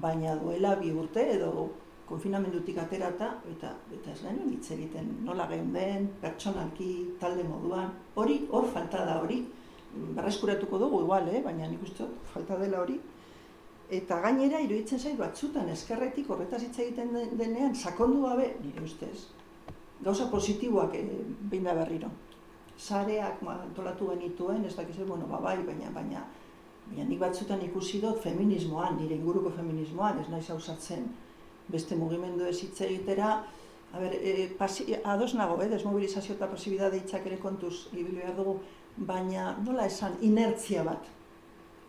[0.00, 1.52] Baina duela bi urte edo
[2.10, 5.08] konfinamendutik aterata eta eta ez genuen hitz egiten.
[5.24, 6.90] Nola geunden pertsonalki
[7.22, 7.94] talde moduan.
[8.14, 9.40] Hori hor falta da hori.
[10.16, 11.42] Berreskuratuko dugu igual eh?
[11.42, 12.98] Baina nik uste falta dela hori.
[13.90, 19.30] Eta gainera iruditzen zait batzutan eskerretik horretaz hitz egiten denean sakondu gabe nire ustez
[20.02, 21.04] gauza positiboak e,
[21.50, 22.10] behin da berriro.
[22.78, 26.22] Sareak antolatu genituen ez dakiz bueno ba bai baina baina
[26.86, 31.10] baina nik batzutan ikusi dut feminismoan nire inguruko feminismoan ez naiz ausatzen
[31.72, 33.30] beste mugimendu ez hitz egitera,
[33.92, 38.36] a ber, e, pasi, ados nago, eh, desmobilizazio eta pasibidade hitzak ere kontuz ibili behar
[38.36, 38.58] dugu,
[38.96, 41.08] baina nola esan, inertzia bat,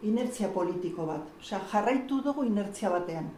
[0.04, 3.30] inertzia politiko bat, osea, jarraitu dugu inertzia batean.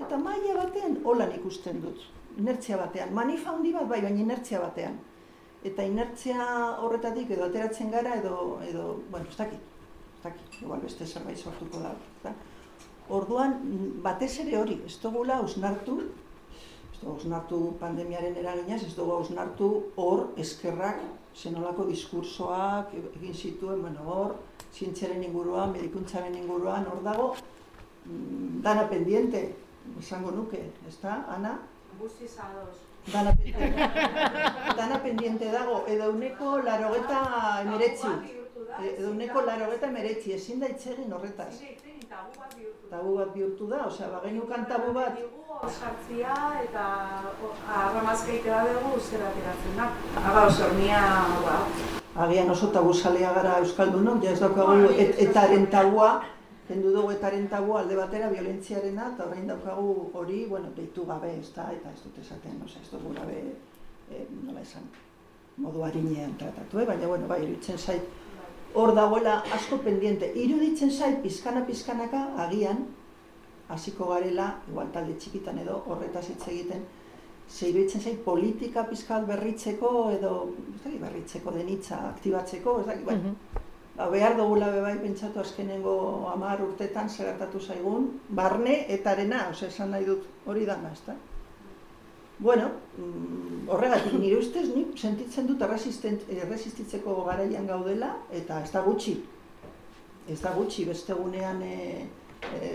[0.00, 2.04] Eta maila batean, holan ikusten dut,
[2.38, 4.98] inertzia batean, manifa handi bat bai, baina inertzia batean.
[5.64, 6.44] Eta inertzia
[6.80, 9.60] horretatik edo ateratzen gara edo, edo bueno, ez dakit,
[10.16, 11.92] ez dakit, igual beste zerbait sortuko da.
[12.24, 12.32] da.
[13.10, 13.56] Orduan,
[14.04, 15.96] batez ere hori, ez dugula ausnartu,
[16.92, 21.00] ez dugu ausnartu pandemiaren eraginaz, ez dugu ausnartu hor eskerrak,
[21.34, 24.36] zenolako diskursoak egin zituen, bueno, hor,
[24.74, 27.26] zientziaren inguruan, medikuntzaren inguruan, hor dago,
[28.04, 29.42] mm, dana pendiente,
[29.98, 31.58] izango nuke, ez da, Ana?
[31.98, 32.78] Guzti zadoz.
[33.10, 34.00] Dana pendiente,
[34.76, 37.22] dana pendiente dago, edo uneko larogeta
[37.64, 38.12] emeretzi.
[38.86, 41.54] Edo uneko larogeta emeretzi, ezin da itxegin horretaz
[42.90, 45.14] tabu bat bihurtu da, osea, ba genukan tabu bat
[45.62, 46.34] osartzia
[46.64, 46.84] eta
[47.70, 49.86] arramazka da dugu euskera ateratzen da.
[50.18, 51.02] Aga osornia,
[51.44, 51.56] ba.
[52.24, 56.10] Agian oso tabu salea gara euskaldunok, ja ez daukagu et, etaren tabua,
[56.66, 61.52] kendu dugu etaren tabua alde batera violentziarena eta orain daukagu hori, bueno, deitu gabe, ez
[61.54, 63.44] da, eta ez dut esaten, osea, ez dugu gabe,
[64.10, 64.90] eh, nola esan,
[65.62, 66.88] modu harinean tratatu, eh?
[66.90, 68.02] baina, bueno, bai, eritzen zait,
[68.74, 70.32] hor dagoela asko pendiente.
[70.34, 72.86] Iruditzen zait pizkana pizkanaka agian
[73.70, 76.82] hasiko garela, igual talde txikitan edo horretaz hitz egiten,
[77.48, 80.32] ze iruditzen zait politika pizkal berritzeko edo
[80.86, 83.16] ez berritzeko denitza aktibatzeko, ez dakit, bai.
[83.16, 84.10] Mm -hmm.
[84.10, 90.04] behar dugula bebai pentsatu azkenengo hamar urtetan zertatu zaigun, barne eta arena, ose, esan nahi
[90.04, 91.14] dut hori dana, ez da?
[92.40, 99.18] Bueno, mm, horregatik nire ustez, ni sentitzen dut erresistitzeko garaian gaudela, eta ez da gutxi.
[100.26, 102.06] Ez da gutxi, beste gunean e,
[102.48, 102.70] e,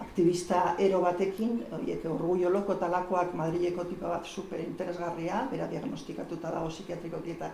[0.00, 6.72] aktivista ero batekin, horiek orgullo loko talakoak Madrileko tipa bat super interesgarria, bera diagnostikatuta dago
[6.72, 7.52] psikiatrikoki eta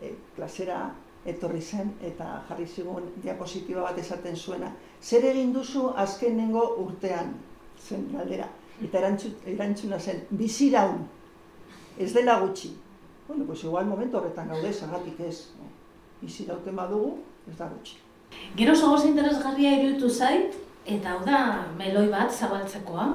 [0.00, 0.78] e, klasera
[1.26, 4.70] etorri zen eta jarri zigun diapositiba bat esaten zuena.
[5.02, 7.34] Zer egin duzu azkenengo urtean
[7.82, 8.46] zen galdera.
[8.84, 11.06] Eta erantzuna zen, biziraun,
[11.98, 12.76] ez dela gutxi.
[13.26, 15.48] Bueno, pues igual momento horretan gaude, zagatik ez.
[16.20, 17.18] Bizirauten badugu,
[17.50, 17.98] ez da gutxi.
[18.56, 20.54] Gero zogoz interesgarria iruditu zait,
[20.86, 21.40] eta hau da
[21.76, 23.08] meloi bat zabaltzekoa,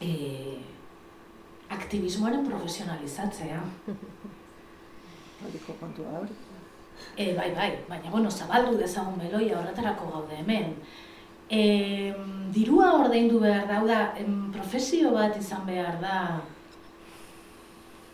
[0.00, 0.10] e,
[1.70, 3.60] aktivismoaren profesionalizatzea.
[5.42, 6.36] Horiko kontua da hori.
[7.16, 10.76] E, bai, bai, baina bueno, zabaldu dezagun meloia horretarako gaude hemen.
[11.50, 12.14] E,
[12.52, 14.00] dirua ordaindu behar da, da,
[14.52, 16.16] profesio bat izan behar da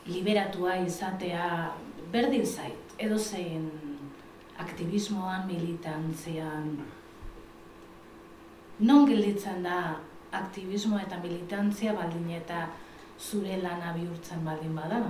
[0.09, 1.73] liberatua izatea
[2.13, 3.69] berdin zait, edo zein
[4.59, 6.71] aktivismoan, militantzian.
[8.79, 9.79] Non gelditzen da
[10.33, 12.67] aktivismo eta militantzia baldin eta
[13.19, 15.03] zure lana bihurtzen baldin bada?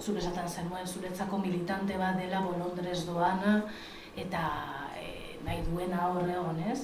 [0.00, 3.62] zuk esaten zenuen zuretzako militante bat dela bolondrez doana
[4.16, 4.42] eta
[4.96, 6.80] e, nahi duena horre honez.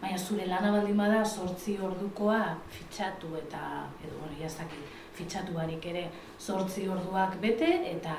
[0.00, 2.40] Baina zure lana baldin bada sortzi ordukoa
[2.70, 3.62] fitxatu eta
[4.04, 4.80] edo hori jazaki
[5.16, 6.04] fitxatu barik ere
[6.38, 8.16] sortzi orduak bete eta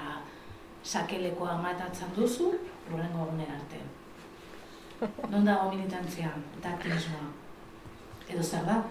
[0.83, 2.51] sakelekoa matatzen duzu
[2.89, 3.81] lurrengo egunen arte.
[5.29, 7.27] Non dago militantzia eta aktivismoa?
[8.27, 8.81] Edo zer da?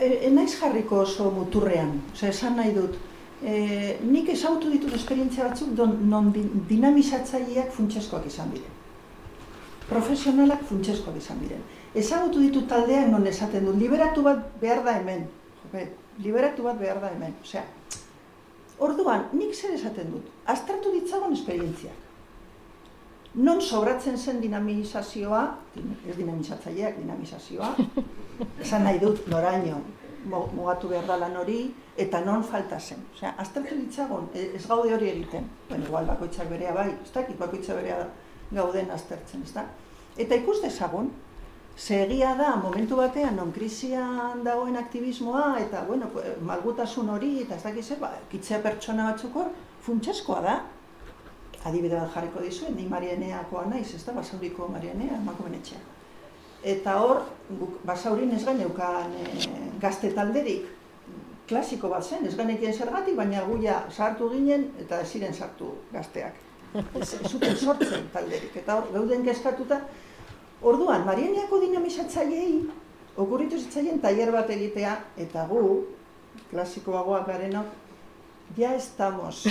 [0.00, 2.96] e, naiz jarriko oso muturrean, Osea, esan nahi dut,
[3.42, 6.30] e, nik ezautu ditut esperientzia batzuk don, non
[6.68, 8.78] dinamizatzaileak funtseskoak izan diren.
[9.90, 11.62] Profesionalak funtseskoak izan diren.
[11.98, 15.24] Ezagutu ditut taldeak non esaten dut, liberatu bat behar da hemen.
[15.64, 15.88] Jope,
[16.22, 17.34] liberatu bat behar da hemen.
[17.42, 17.64] Osea,
[18.78, 22.06] orduan, nik zer esaten dut, astratu ditzagon esperientziak.
[23.34, 25.42] Non sobratzen zen dinamizazioa,
[25.78, 27.74] ez dinamizatzaileak, dinamizazioa,
[28.64, 29.82] esan nahi dut noraino
[30.26, 31.60] mugatu behar da lan hori,
[31.98, 33.04] eta non falta zen.
[33.14, 35.46] Osea, aztertu ditzagon, e, ez gaude hori egiten.
[35.68, 38.02] Bueno, igual bakoitzak berea bai, ez dakit bakoitzak berea
[38.50, 39.64] gauden aztertzen, ez da?
[40.18, 41.10] Eta ikus dezagun,
[41.76, 46.10] segia da momentu batean non krisian dagoen aktivismoa eta bueno,
[46.44, 49.48] malgutasun hori eta ez dakiz ba, kitzea pertsona batzuk hor
[49.86, 50.58] funtseskoa da,
[51.64, 55.80] adibide bat jarriko dizuen, ni Marianeakoa naiz, ez da, basauriko Marianea, emakumenetxea.
[56.74, 57.22] Eta hor,
[57.88, 59.24] basaurin ez gaineukan e,
[59.80, 60.68] gazte talderik,
[61.48, 66.36] klasiko bat zen, ez gainekien zergatik, baina guia sartu ginen eta ez ziren sartu gazteak.
[66.70, 69.80] Ez, zuten sortzen talderik, eta hor, gauden kezkatuta,
[70.62, 72.60] orduan, Marianeako dinamizatzaileei,
[73.18, 74.92] okurritu zitzaien tailer bat egitea,
[75.24, 75.62] eta gu,
[76.52, 77.72] klasikoagoak garenok,
[78.58, 79.42] ja estamos.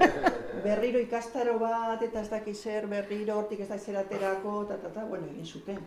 [0.64, 4.94] berriro ikastaro bat, eta ez daki zer, berriro hortik ez da zer aterako, eta, eta,
[4.94, 5.82] eta, bueno, egin zuten.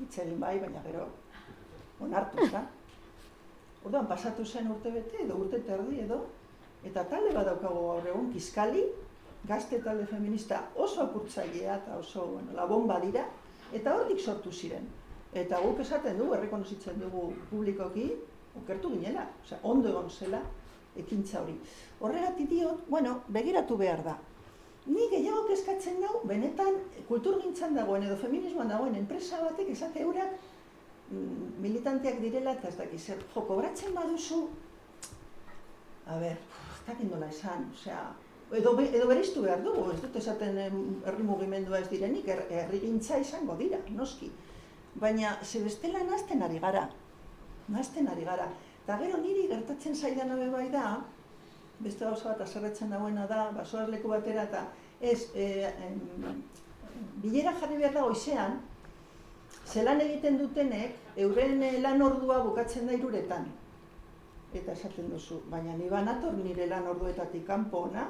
[0.00, 1.10] Itzegin bai, baina gero,
[2.00, 2.64] onartu, ez da?
[3.84, 6.22] Orduan, pasatu zen urte bete, edo urte terdi edo,
[6.88, 8.86] eta talde bat daukago gaur egun, kiskali,
[9.48, 13.26] gazte talde feminista oso apurtzailea eta oso, bueno, labon badira,
[13.72, 14.86] eta hortik sortu ziren.
[15.34, 18.06] Eta guk esaten dugu, errekonozitzen dugu publikoki,
[18.62, 20.40] okertu ginela, osea, ondo egon zela,
[20.96, 21.56] ekintza hori.
[22.00, 24.16] Horregatik diot, bueno, begiratu behar da.
[24.86, 26.76] Ni gehiago kezkatzen nau, benetan
[27.08, 30.34] kulturgintzan dagoen edo feminismoan dagoen enpresa batek esate eurak
[31.10, 34.42] mm, militanteak direla eta ez dakiz, jo, kobratzen baduzu,
[36.06, 38.02] a ber, ez dakit nola esan, osea,
[38.52, 43.18] edo, edo beriztu behar dugu, ez dut esaten herri mugimendua ez direnik, er, herri gintza
[43.18, 44.30] izango dira, noski.
[45.00, 46.88] Baina, ze bestela nazten ari gara,
[47.68, 48.50] nazten ari gara.
[48.84, 51.00] Eta gero niri gertatzen zaidan hori bai da,
[51.80, 54.66] beste gauza bat azerretzen dagoena da, basoaz leku batera eta
[55.00, 55.66] ez, e,
[57.22, 58.60] bilera jarri behar da goizean,
[59.66, 63.46] zelan egiten dutenek, euren eh, lan ordua bukatzen da iruretan.
[64.54, 68.06] Eta esaten duzu, baina ni banator nire lan orduetatik kanpo ona,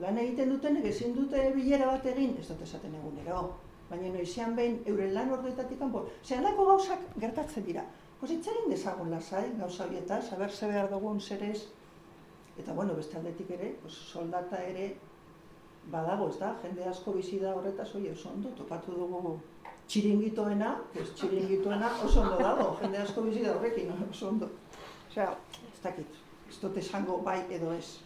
[0.00, 3.42] lan egiten dutenek ezin dute bilera bat egin, ez dut esaten egunero,
[3.90, 6.06] baina noizean behin euren lan orduetatik kanpo.
[6.24, 7.84] Zer, alako gauzak gertatzen dira.
[8.26, 11.66] Itxarin dezagun lasai, gauza bieta, saber ze behar dugun zer ez.
[12.58, 14.94] Eta bueno, beste aldetik ere, pues, soldata ere
[15.92, 16.54] badago, ez da?
[16.62, 19.36] Jende asko bizi da horretaz, oi, oso ondo, topatu dugu
[19.86, 24.50] txiringitoena, pues txiringitoena oso ondo dago, jende asko bizi da horrekin, oso ondo.
[25.10, 25.28] Osea,
[25.70, 26.18] ez dakit,
[26.48, 28.00] ez dut esango bai edo ez.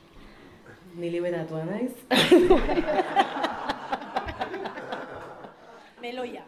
[0.95, 1.93] Ni liberatua naiz.
[6.03, 6.45] Meloia.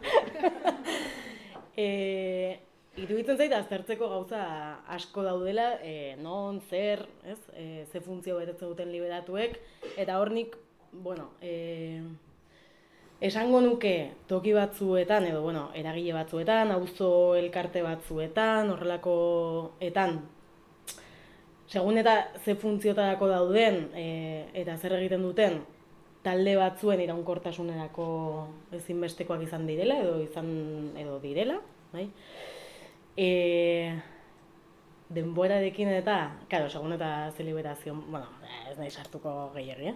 [1.77, 2.59] eh,
[2.93, 4.39] Iruditzen zait aztertzeko gauza
[4.93, 9.55] asko daudela, e, non, zer, ez, e, ze funtzio betetzen duten liberatuek,
[9.97, 10.53] eta hornik,
[10.91, 12.03] bueno, e,
[13.17, 13.95] esango nuke
[14.29, 20.19] toki batzuetan, edo, bueno, eragile batzuetan, auzo elkarte batzuetan, horrelakoetan,
[21.73, 24.05] segun eta ze funtziotarako dauden e,
[24.61, 25.61] eta zer egiten duten
[26.23, 28.07] talde batzuen iraunkortasunerako
[28.77, 30.49] ezinbestekoak izan direla edo izan
[30.99, 31.57] edo direla,
[31.91, 32.05] bai?
[33.17, 33.29] E,
[35.13, 36.17] denborarekin eta,
[36.49, 38.29] claro, segun eta ze liberazio, bueno,
[38.71, 39.93] ez nahi sartuko gehiagia.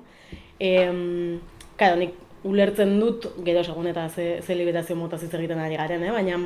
[0.59, 1.39] Eh,
[1.77, 6.11] claro, nik ulertzen dut gero segun eta ze, ze liberazio mota egiten ari garen, eh?
[6.11, 6.41] baina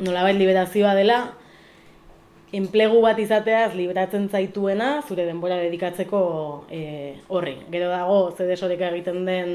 [0.00, 1.22] nolabait liberazioa dela
[2.52, 6.20] enplegu bat izateaz liberatzen zaituena zure denbora dedikatzeko
[6.70, 6.82] e,
[7.32, 7.56] horri.
[7.72, 9.54] Gero dago, ze desoreka egiten den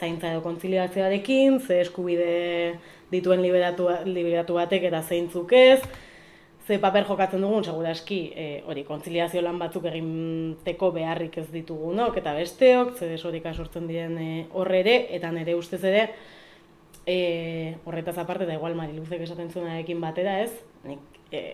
[0.00, 2.74] zaintza edo kontziliazioarekin, ze eskubide
[3.12, 5.80] dituen liberatu, liberatu batek eta zeintzuk ez,
[6.66, 12.16] ze paper jokatzen dugun, segura eski, e, hori, kontziliazio lan batzuk eginteko beharrik ez ditugunok,
[12.18, 16.08] eta besteok, ze desoreka sortzen diren e, horre ere, eta nire ustez ere,
[17.06, 20.52] e, horretaz aparte, da igual Mariluzek esaten zuenarekin batera ez,
[20.88, 21.44] nik, e,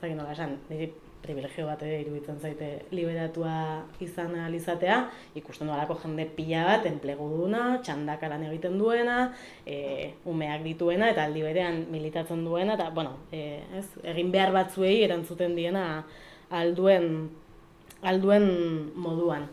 [0.00, 0.90] zaki nola esan, niri
[1.22, 3.54] privilegio bat ere iruditzen zaite liberatua
[4.04, 4.98] izan alizatea,
[5.38, 9.18] ikusten dualako jende pila bat, enplegu duna, txandakaran egiten duena,
[9.66, 15.00] e, umeak dituena, eta aldi berean militatzen duena, eta, bueno, e, ez, egin behar batzuei
[15.08, 15.84] erantzuten diena
[16.54, 17.28] alduen,
[18.06, 18.48] alduen
[18.96, 19.48] moduan.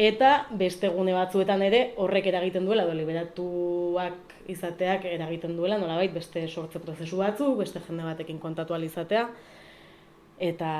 [0.00, 6.46] Eta beste gune batzuetan ere horrek eragiten duela, edo liberatuak izateak eragiten duela, nolabait beste
[6.48, 9.26] sortze prozesu batzu, beste jende batekin kontatu alizatea,
[10.42, 10.72] eta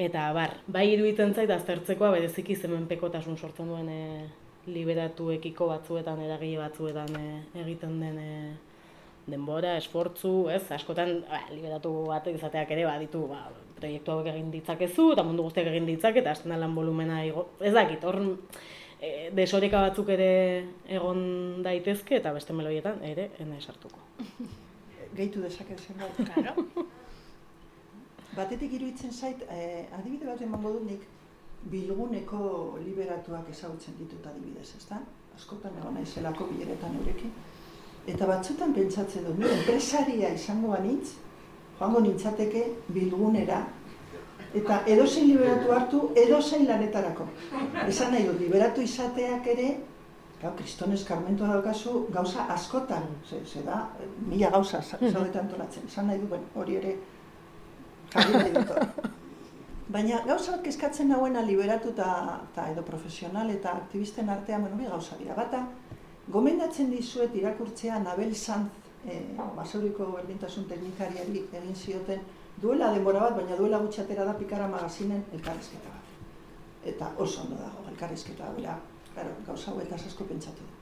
[0.00, 4.02] eta bar, bai iruditzen zait aztertzekoa bereziki zemenpekotasun sortzen duen e,
[4.70, 7.24] liberatuekiko batzuetan eragile batzuetan e,
[7.62, 8.34] egiten den e,
[9.30, 10.64] denbora, esfortzu, ez?
[10.74, 13.44] Askotan ba, liberatu bat izateak ere baditu, ba,
[13.78, 17.50] proiektu hauek egin ditzakezu eta mundu guztiak egin ditzak eta hasten lan volumena igo.
[17.60, 18.20] Ez dakit, hor
[19.00, 20.30] e, desoreka batzuk ere
[20.88, 21.20] egon
[21.66, 24.02] daitezke eta beste meloietan ere ena esartuko.
[25.16, 26.24] Gehitu dezake zenbait.
[26.34, 26.90] Claro.
[28.36, 31.06] Batetik iruditzen zait, eh, adibide bat emango dut nik,
[31.72, 35.00] bilguneko liberatuak ezagutzen ditut adibidez, ezta?
[35.36, 37.32] Askotan egon naizelako bileretan eurekin.
[38.06, 41.16] Eta batzutan pentsatzen dut, nire enpresaria izango banitz,
[41.78, 42.64] joango nintzateke
[42.94, 43.60] bilgunera,
[44.54, 47.28] eta edozein liberatu hartu, edozein lanetarako.
[47.86, 49.70] Esan nahi dut, liberatu izateak ere,
[50.40, 53.82] Gau, kriston eskarmentua daukazu gauza askotan, ze, ze da,
[54.24, 55.84] mila gauza zaudetan tolatzen.
[55.90, 56.94] Esan nahi du, hori ere
[59.94, 65.34] Baina gauza bat kezkatzen nahuena liberatu eta edo profesional eta aktivisten artean, bueno, gauza dira.
[65.34, 65.64] Bata,
[66.28, 68.70] gomendatzen dizuet irakurtzea Nabel Sanz,
[69.04, 69.20] e,
[69.56, 72.20] basauriko berdintasun teknikariari egin zioten,
[72.62, 76.04] duela denbora bat, baina duela gutxatera da pikara magazinen elkarrezketa bat.
[76.84, 78.76] Eta oso ondo dago elkarrezketa bera,
[79.14, 80.76] claro, gauza hau eta asko pentsatu du.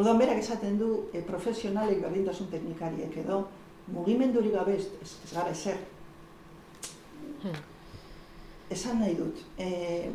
[0.00, 3.44] Orduan berak esaten du e, profesionalek berdintasun teknikariek edo
[3.92, 5.76] mugimenduri gabe ez, ez gara ezer,
[7.44, 7.60] Hmm.
[8.72, 10.10] Esan nahi dut, e,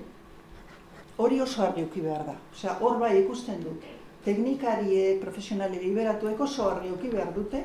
[1.22, 2.36] hori oso argi uki behar da.
[2.54, 3.86] Osea, hor bai ikusten dut,
[4.26, 7.62] teknikarie, profesionali liberatuek oso argi uki behar dute,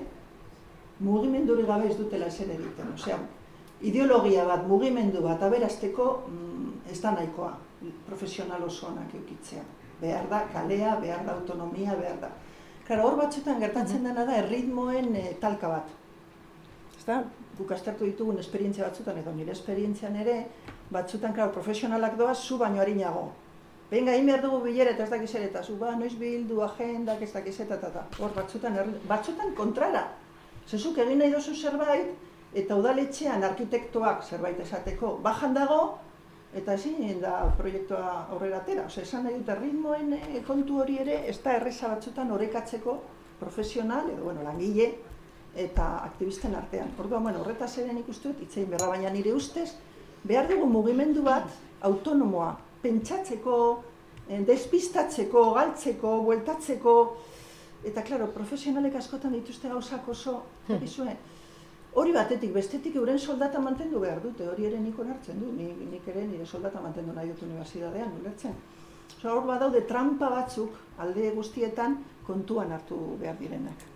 [1.01, 2.93] mugimenduri gabe ez dutela eser egiten.
[2.95, 3.17] Osea,
[3.83, 7.55] ideologia bat, mugimendu bat, aberazteko mm, ez da nahikoa
[8.07, 9.65] profesional oso onak eukitzea.
[10.01, 12.31] Behar da, kalea, behar da, autonomia, behar da.
[12.85, 14.11] Karo, hor batzutan gertatzen hmm.
[14.11, 15.93] dena da, erritmoen e, talka bat.
[16.99, 17.23] Ezta?
[17.59, 20.37] Guk aztertu ditugun esperientzia batzutan, edo nire esperientzian ere,
[20.91, 23.31] batzutan, klar, profesionalak doaz, zu baino harinago.
[23.91, 27.23] Behin gain behar dugu bilera eta ez dakiz ere, eta zu ba, noiz bildu, agendak,
[27.23, 28.79] ez dakiz eta, eta, hor, batzutan,
[29.09, 30.07] batzutan kontrara.
[30.67, 32.15] Zezuk egin nahi dozu zerbait,
[32.55, 35.81] eta udaletxean arkitektoak zerbait esateko, bajan dago,
[36.55, 38.87] eta ezin da proiektua aurrera atera.
[38.87, 43.01] Ose, esan nahi dut, ritmoen eh, kontu hori ere, ez da erreza batzutan horrekatzeko
[43.41, 44.93] profesional, edo, bueno, langile,
[45.57, 46.91] eta aktivisten artean.
[46.99, 49.71] Orduan, bueno, horretaz ere nik uste dut, itzein berra baina nire ustez,
[50.27, 51.47] behar dugu mugimendu bat
[51.87, 53.59] autonomoa, pentsatzeko,
[54.29, 56.97] eh, despistatzeko, galtzeko, bueltatzeko,
[57.85, 61.17] eta, klaro, profesionalek askotan dituzte gauzak oso, hmm.
[61.95, 66.09] hori batetik, bestetik euren soldata mantendu behar dute, hori ere nik onartzen du, nik, nik
[66.09, 68.55] ere nire soldata mantendu nahi dut unibertsitatean, ulertzen.
[69.23, 73.94] hor badaude trampa batzuk alde guztietan kontuan hartu behar direnak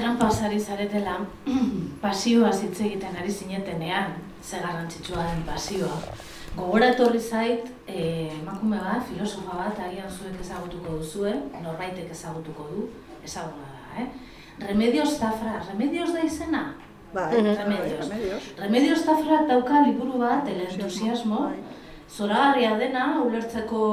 [0.00, 1.18] trampa sari zaretela
[2.04, 6.00] pasioa hitz egiten ari zinetenean, ze garrantzitsua den pasioa.
[6.56, 12.86] Gogora etorri zait, eh, emakume bat, filosofa bat, agian zuek ezagutuko duzue, norbaitek ezagutuko du,
[13.24, 14.06] ezaguna da, eh?
[14.66, 16.62] Remedios Zafra, Remedios da izena?
[17.14, 18.10] Bai, Remedios.
[18.58, 21.62] Remedios Zafra dauka liburu bat, el entusiasmo, bai.
[22.10, 23.84] zoragarria dena, ulertzeko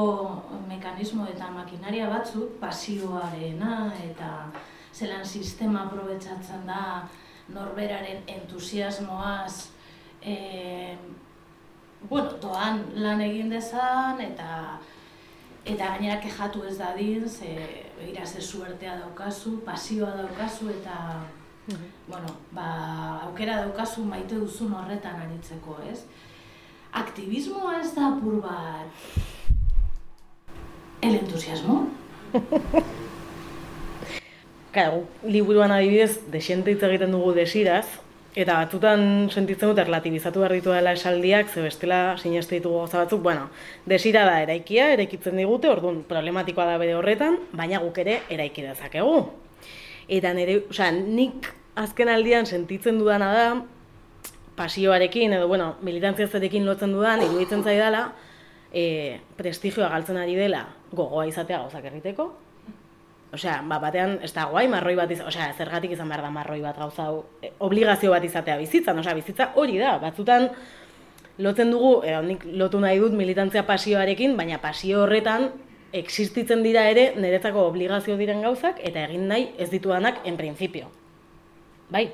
[0.68, 4.32] mekanismo eta makinaria batzuk, pasioarena eta
[4.98, 7.08] zelan sistema aprobetsatzen da
[7.54, 9.68] norberaren entusiasmoaz
[10.22, 10.96] e,
[12.08, 14.78] bueno, doan lan egin dezan eta
[15.68, 17.50] eta gainera kejatu ez dadin, ze
[17.98, 20.96] begira ze suertea daukazu, pasioa daukazu eta
[22.08, 22.68] bueno, ba,
[23.26, 26.04] aukera daukazu maite duzun horretan aritzeko, ez?
[26.92, 28.88] Aktivismoa ez da apur bat
[31.02, 31.82] el entusiasmo?
[34.78, 37.98] Kara, liburuan adibidez, desente hitz egiten dugu desiraz,
[38.38, 43.48] eta batzutan sentitzen dut erlatibizatu behar dela esaldiak, ze bestela sineste ditugu gauza batzuk, bueno,
[43.86, 49.18] desira da eraikia, eraikitzen digute, orduan problematikoa da bere horretan, baina guk ere eraiki dezakegu.
[50.06, 53.46] Eta nire, osea, nik azken aldian sentitzen dudana da,
[54.54, 58.12] pasioarekin, edo, bueno, militantziazarekin lotzen dudan, iruditzen zaidala,
[58.70, 62.34] e, prestigioa galtzen ari dela gogoa izatea gauzak egiteko,
[63.32, 66.62] Osea, ba, batean, ez da guai, marroi bat izan, osea, zergatik izan behar da marroi
[66.64, 70.48] bat gauza hau, e, obligazio bat izatea bizitzan, osea, bizitza hori da, batzutan,
[71.44, 75.50] lotzen dugu, e, nik lotu nahi dut militantzia pasioarekin, baina pasio horretan,
[75.92, 80.88] existitzen dira ere, niretzako obligazio diren gauzak, eta egin nahi ez ditudanak, en principio.
[81.92, 82.08] Bai?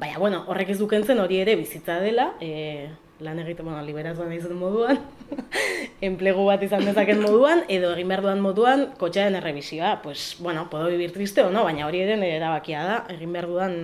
[0.00, 2.88] Baina, bueno, horrek ez dukentzen hori ere bizitza dela, e,
[3.20, 5.04] lan egiten, bueno, liberatuan izan moduan,
[6.08, 9.96] enplegu bat izan dezaken moduan, edo egin behar duan moduan, kotxearen errebisioa.
[10.02, 13.48] Pues, bueno, podo vivir triste o no, baina hori ere nire erabakia da, egin behar
[13.50, 13.76] duan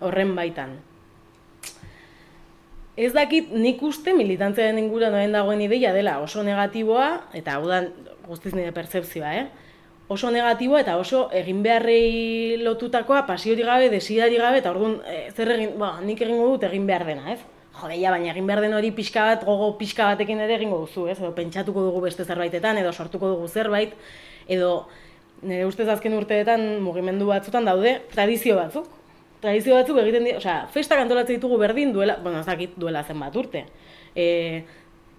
[0.00, 0.78] horren baitan.
[3.00, 7.84] Ez dakit nik uste militantziaren ingura noen dagoen ideia dela oso negatiboa, eta hau da
[8.26, 9.46] guztiz nire percepzioa, eh?
[10.10, 15.52] oso negatiboa eta oso egin beharrei lotutakoa pasiori gabe, desidari gabe, eta orduan, e, zer
[15.54, 17.38] egin, ba, nik egingo dut egin behar dena, ez?
[17.78, 21.18] Jodeia, baina egin behar den hori pixka bat, gogo pixka batekin ere egingo duzu, ez?
[21.20, 23.94] Edo pentsatuko dugu beste zerbaitetan, edo sortuko dugu zerbait,
[24.48, 24.72] edo
[25.42, 28.90] nire ustez azken urteetan mugimendu batzutan daude tradizio batzuk.
[29.40, 33.36] Tradizio batzuk egiten dira, osea, festa kantolatzen ditugu berdin duela, bueno, ez dakit duela zenbat
[33.40, 33.64] urte.
[34.12, 34.26] E,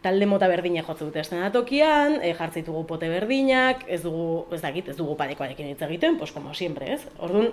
[0.02, 4.92] talde mota berdina jotzen dute estenatokian, e, jartzen ditugu pote berdinak, ez dugu, ez dakit,
[4.94, 7.02] ez dugu parekoarekin hitz egiten, pues como siempre, ez?
[7.18, 7.50] Orduan,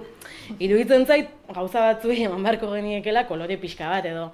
[0.59, 4.29] iruditzen zait, gauza batzuei eman barko geniekela kolore pixka bat, edo,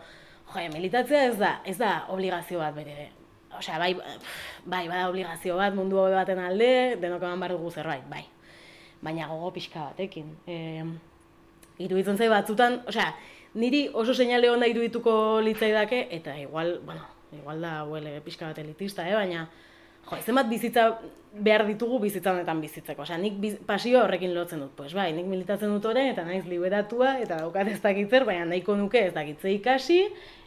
[0.54, 3.08] Jo, militatzea ez da, ez da obligazio bat bere.
[3.58, 3.94] Osea, bai,
[4.64, 6.68] bai, bada obligazio bat mundu hobe baten alde,
[7.02, 8.22] denok eman behar dugu zerbait, bai.
[9.02, 10.30] Baina gogo pixka batekin.
[10.46, 10.84] E,
[11.82, 13.10] iruditzen zai batzutan, osea,
[13.58, 17.02] niri oso seinale onda irudituko litzaidake, eta igual, bueno,
[17.34, 19.14] igual da huele pixka bat elitista, eh?
[19.18, 19.48] baina,
[20.10, 20.88] jo, zenbat bizitza
[21.34, 23.02] behar ditugu bizitza honetan bizitzeko.
[23.02, 24.72] Osea, nik biz, pasio horrekin lotzen dut.
[24.78, 28.76] Pues bai, nik militatzen dut orain eta naiz liberatua eta daukat ez dakitzer, baina nahiko
[28.78, 30.00] nuke ez dakitze ikasi,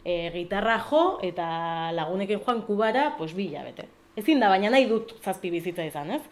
[0.04, 1.48] e, gitarra jo eta
[1.96, 3.88] lagunekin joan kubara, pues bi bete.
[4.16, 6.22] Ezin da, baina nahi dut zazpi bizitza izan, ez?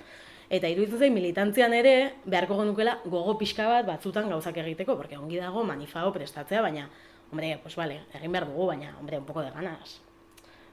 [0.49, 5.37] Eta iruditzen zain militantzian ere beharko genukela gogo pixka bat batzutan gauzak egiteko, porque ongi
[5.43, 6.89] dago manifao prestatzea, baina,
[7.31, 10.01] hombre, pues vale, egin behar dugu, baina, hombre, un poco de ganas.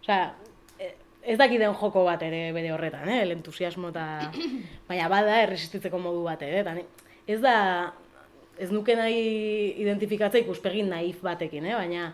[0.02, 0.36] Osea,
[1.24, 3.22] ez dakiten joko bat ere bere horretan, eh?
[3.24, 4.32] el entusiasmo eta
[4.90, 6.76] baina bada erresistitzeko modu bat ere, eta
[7.28, 7.56] ez da
[8.60, 9.24] ez nuke nahi
[9.82, 11.76] identifikatzea ikuspegi naif batekin, eh?
[11.80, 12.14] baina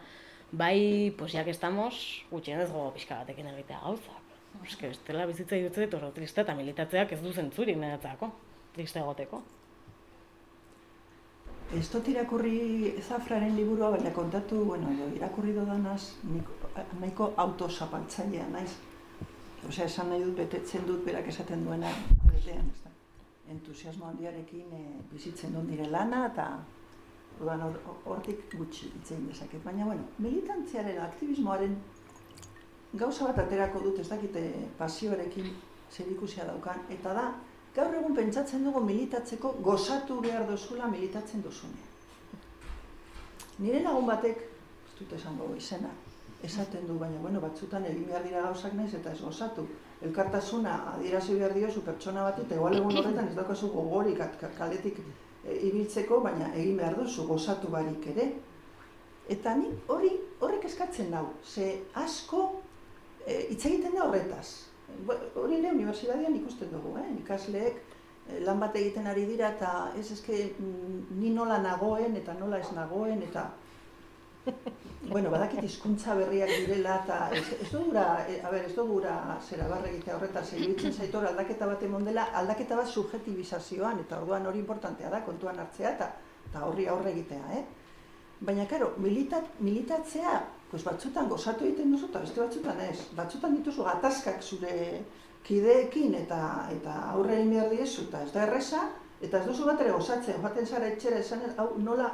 [0.51, 4.17] bai, pues ya que estamos, gutxien ez gogo pixka batekin egitea gauza.
[4.65, 8.31] Eske, estela bizitza idutzen dut oso triste eta militatzeak ez du zentzurik niretzako,
[8.73, 9.43] triste egoteko.
[11.77, 16.15] Ez dut irakurri zafraren liburua, baina kontatu, bueno, irakurri dodanaz,
[16.99, 18.71] nahiko autosapaltzailea naiz.
[19.67, 21.91] Osea, esan nahi dut, betetzen dut, berak esaten duena,
[22.23, 22.91] betean, ez da.
[23.51, 26.45] Entusiasmo handiarekin e, bizitzen dut nire lana, eta
[27.39, 29.63] orduan hortik or, gutxi itzein dezaket.
[29.65, 31.75] Baina, bueno, militantziaren, aktivismoaren
[32.93, 34.45] gauza bat aterako dut, ez dakite
[34.79, 35.51] pasioarekin
[35.91, 37.27] zer ikusia daukan, eta da,
[37.75, 41.87] gaur egun pentsatzen dugu militatzeko gozatu behar duzula militatzen duzunean.
[43.59, 44.45] Nire lagun batek,
[44.87, 45.91] ez dut esango izena,
[46.43, 49.65] esaten du, baina bueno, batzutan egin behar dira gauzak naiz eta ez gozatu.
[50.07, 54.21] Elkartasuna adierazi behar diozu pertsona bat eta igual egun horretan ez daukazu gogorik
[54.57, 58.31] kaletik e, ibiltzeko, baina egin behar duzu gozatu barik ere.
[59.29, 60.09] Eta ni hori
[60.39, 62.47] horrek eskatzen dau, ze asko
[63.25, 64.47] e, hitz egiten da horretaz.
[65.35, 67.07] Hori ere unibertsitatean ikusten dugu, eh?
[67.19, 67.81] ikasleek
[68.29, 72.63] e, lan bat egiten ari dira eta ez eske mm, ni nola nagoen eta nola
[72.63, 73.49] ez nagoen eta
[75.09, 79.67] bueno, badakit hizkuntza berriak direla eta ez, ez dugura, e, a ber, ez dugura zera
[79.67, 84.61] barra egitea horretaz, iruditzen zaitor aldaketa bat emon dela, aldaketa bat subjetibizazioan, eta orduan hori
[84.63, 86.11] importantea da, kontuan hartzea eta,
[86.49, 87.65] eta horri aurre egitea, eh?
[88.39, 90.37] Baina, karo, militat, militatzea,
[90.71, 94.75] pues batzutan gozatu egiten duzu, eta beste batzutan ez, batzutan dituzu gatazkak zure
[95.43, 96.39] kideekin eta
[96.71, 98.85] eta aurre egin diezu, eta ez da erresa,
[99.19, 102.13] eta ez duzu bat ere gozatzen, joaten zara etxera esan, hau nola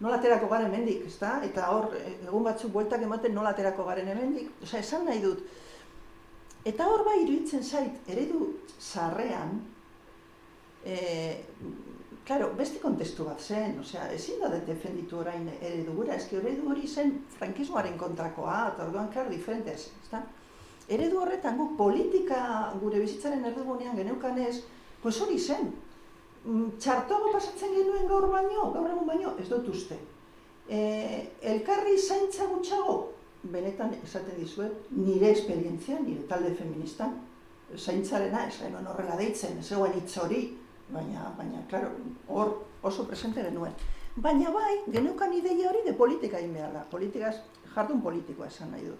[0.00, 1.38] nola aterako garen hemendik, ezta?
[1.44, 4.52] Eta hor, egun batzuk bueltak ematen nola aterako garen hemendik.
[4.62, 5.42] Osea, esan nahi dut.
[6.66, 9.60] Eta hor bai iruditzen zait, eredu zarrean,
[10.84, 10.96] e,
[12.28, 16.84] Claro, beste kontestu bat zen, osea, ezin da defenditu orain eredu gura, eski eredu hori
[16.84, 20.20] zen frankismoaren kontrakoa, eta orduan, klar, diferentez, ezta?
[20.92, 22.40] Eredu horretan guk politika
[22.82, 24.58] gure bizitzaren erdigunean geneukanez,
[25.00, 25.72] pues hori zen.
[26.44, 29.98] Mm, txartogo pasatzen genuen gaur baino, gaur egun baino, ez dut uste.
[30.68, 30.78] E,
[31.52, 32.98] elkarri zaintza gutxago,
[33.42, 37.18] benetan esaten dizuet, nire esperientzia, nire talde feministan,
[37.76, 40.42] zaintzarena, ez horrela deitzen, ez egoen hitz hori,
[40.90, 41.92] baina, baina, claro,
[42.28, 43.74] hor oso presente genuen.
[44.16, 47.36] Baina bai, geneukan ideia hori de politika da, politikaz
[47.74, 48.98] jardun politikoa esan nahi dut.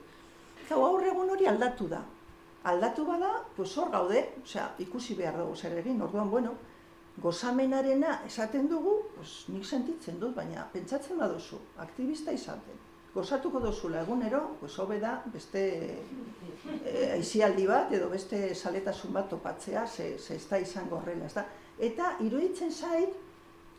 [0.68, 2.02] Zau, aurre egun hori aldatu da.
[2.64, 6.52] Aldatu bada, pues hor gaude, osea, ikusi behar dugu zer egin, orduan, bueno,
[7.22, 12.84] gozamenarena esaten dugu, pues nik sentitzen dut, baina pentsatzen baduzu, aktivista izaten.
[13.14, 15.62] Gozatuko duzula egunero, pues hobe da, beste
[16.84, 21.46] e, bat, edo beste saletasun bat topatzea, ze, ze ez da izango horrela, ez da.
[21.78, 23.16] Eta iruditzen zait,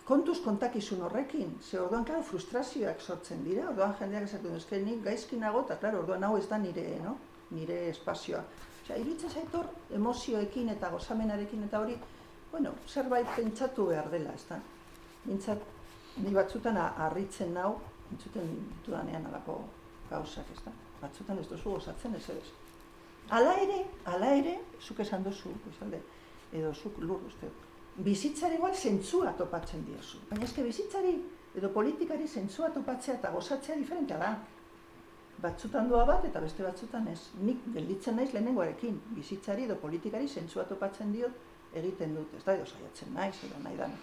[0.06, 5.38] kontuz kontakizun horrekin, ze orduan, klaro, frustrazioak sortzen dira, orduan jendeak esaten duzke, nik gaizki
[5.38, 7.16] nago, eta klaro, orduan hau ez da nire, no?
[7.52, 8.42] nire espazioa.
[8.84, 11.96] Osea, iruditzen zait hor, emozioekin eta gozamenarekin eta hori,
[12.52, 14.60] bueno, zerbait pentsatu behar dela, ez da.
[15.26, 15.64] Bintzat,
[16.18, 17.76] ni batzutan harritzen nau,
[18.12, 19.62] entzuten ditudanean alako
[20.10, 20.74] gauzak, ez da.
[21.02, 22.52] Batzutan ez duzu gozatzen ez ez.
[23.30, 25.54] Hala ere, hala ere, zuk esan duzu,
[26.52, 27.50] edo zuk lur uste,
[28.04, 30.22] bizitzari igual zentzua topatzen diozu.
[30.30, 31.14] Baina eske bizitzari
[31.56, 34.32] edo politikari zentzua topatzea eta gozatzea diferentea da.
[35.44, 37.20] Batzutan doa bat eta beste batzutan ez.
[37.42, 42.34] Nik gelditzen naiz lehenengoarekin, bizitzari edo politikari zentzua topatzen diot egiten dut.
[42.38, 43.94] Ez da edo saiatzen naiz edo nahi dan.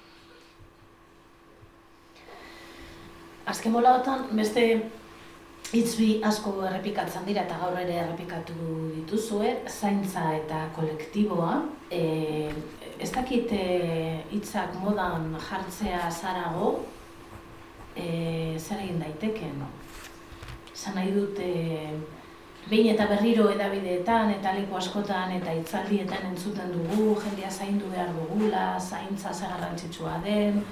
[3.47, 4.67] Azken bolaotan, beste
[5.75, 8.55] Itzbi asko errepikatzen dira eta gaur ere errepikatu
[8.95, 11.57] dituzue, zaintza eta kolektiboa.
[11.91, 12.03] E,
[13.03, 13.65] ez dakit e,
[14.31, 16.71] hitzak modan jartzea zarago,
[17.97, 18.07] e,
[18.61, 19.67] zer egin daiteke, no?
[20.73, 21.99] Zan nahi dut, e,
[22.71, 28.65] behin eta berriro edabideetan eta leku askotan eta hitzaldietan entzuten dugu, jendea zaindu behar dugula,
[28.81, 30.65] zaintza ze garrantzitsua den,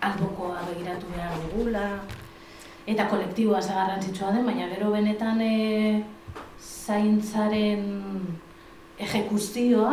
[0.00, 1.84] albokoa begiratu behar dugula,
[2.86, 6.04] eta kolektiboa ze garrantzitsua den, baina gero benetan e,
[6.60, 7.84] zaintzaren
[8.98, 9.92] ejekuzioa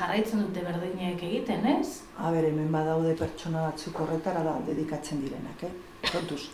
[0.00, 2.00] jarraitzen dute berdinek egiten, ez?
[2.16, 5.72] A ber, hemen badaude pertsona batzuk horretara da dedikatzen direnak, eh?
[6.12, 6.46] Kontuz,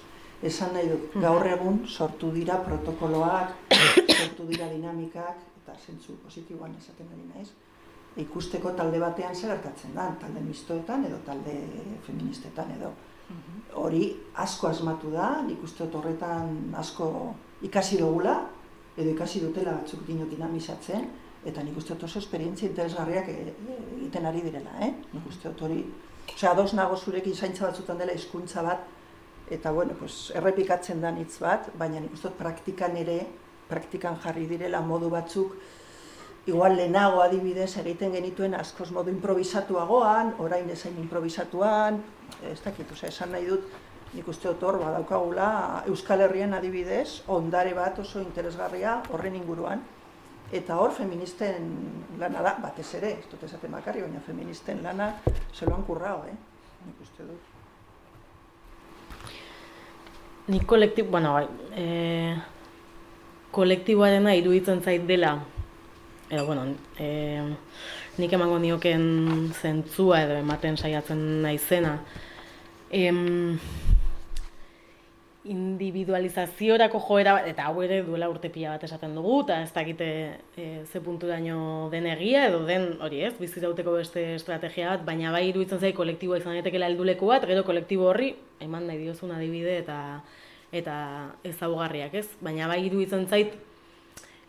[0.43, 1.23] esan nahi dut, mm.
[1.23, 3.55] gaur egun sortu dira protokoloak,
[4.21, 7.51] sortu dira dinamikak, eta zentzu positiboan esaten ari naiz,
[8.17, 11.57] ikusteko talde batean zer gertatzen da, talde mistoetan edo talde
[12.07, 12.93] feministetan edo.
[13.77, 14.05] Hori
[14.41, 17.09] asko asmatu da, nik uste horretan asko
[17.67, 18.39] ikasi dugula,
[18.97, 21.09] edo ikasi dutela batzuk dino dinamizatzen,
[21.47, 24.93] eta nik uste oso esperientzia interesgarriak e, e, egiten ari direla, eh?
[25.13, 25.83] Nik uste hori,
[26.33, 28.87] osea, dos nago zurekin zaintza batzutan dela hizkuntza bat,
[29.51, 33.21] eta bueno, pues, errepikatzen da hitz bat, baina nik uste praktikan ere,
[33.69, 35.55] praktikan jarri direla modu batzuk,
[36.47, 42.01] igual lehenago adibidez egiten genituen askoz modu improvisatuagoan, orain ezain improvisatuan,
[42.47, 43.67] ez dakit, oza, esan nahi dut,
[44.15, 45.49] nik uste dut hor badaukagula
[45.91, 49.83] Euskal Herrian adibidez, ondare bat oso interesgarria horren inguruan,
[50.55, 51.67] eta hor feministen
[52.19, 55.13] lana da, batez ere, ez dut esaten bakarri, baina feministen lana
[55.55, 56.39] zeloan kurrao, eh?
[56.87, 57.56] nik uste dut.
[60.47, 62.37] Nik kolektib, bueno, bai, e,
[63.51, 65.33] kolektiboarena iruditzen zait dela,
[66.31, 66.69] edo, bueno,
[67.03, 67.43] e,
[68.19, 69.09] nik emango nioken
[69.59, 71.97] zentzua edo ematen saiatzen naizena.
[72.95, 73.59] Em,
[75.53, 80.09] individualizaziorako joera, eta hau ere duela urte pila bat esaten dugu, eta ez dakite
[80.57, 85.33] e, ze puntu daño den egia, edo den, hori ez, bizirauteko beste estrategia bat, baina
[85.33, 89.79] bai iruditzen zait kolektiboa izan daitekela helduleku bat, gero kolektibo horri, eman nahi diozun adibide
[89.85, 90.01] eta
[90.75, 90.97] eta
[91.47, 92.27] ezaugarriak, ez?
[92.43, 93.55] Baina bai iruditzen zait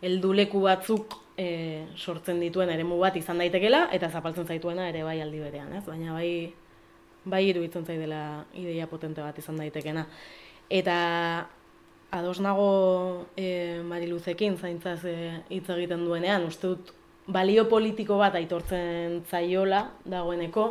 [0.01, 5.41] helduleku batzuk e, sortzen dituen eremu bat izan daitekela eta zapaltzen zaituena ere bai aldi
[5.43, 5.85] berean, ez?
[5.85, 6.31] Baina bai
[7.27, 10.05] bai iruditzen zait dela ideia potente bat izan daitekena.
[10.69, 11.49] Eta
[12.11, 15.15] ados nago e, Mariluzekin zaintzaz e,
[15.49, 16.93] hitz egiten duenean, uste dut
[17.27, 20.67] balio politiko bat aitortzen zaiola dagoeneko,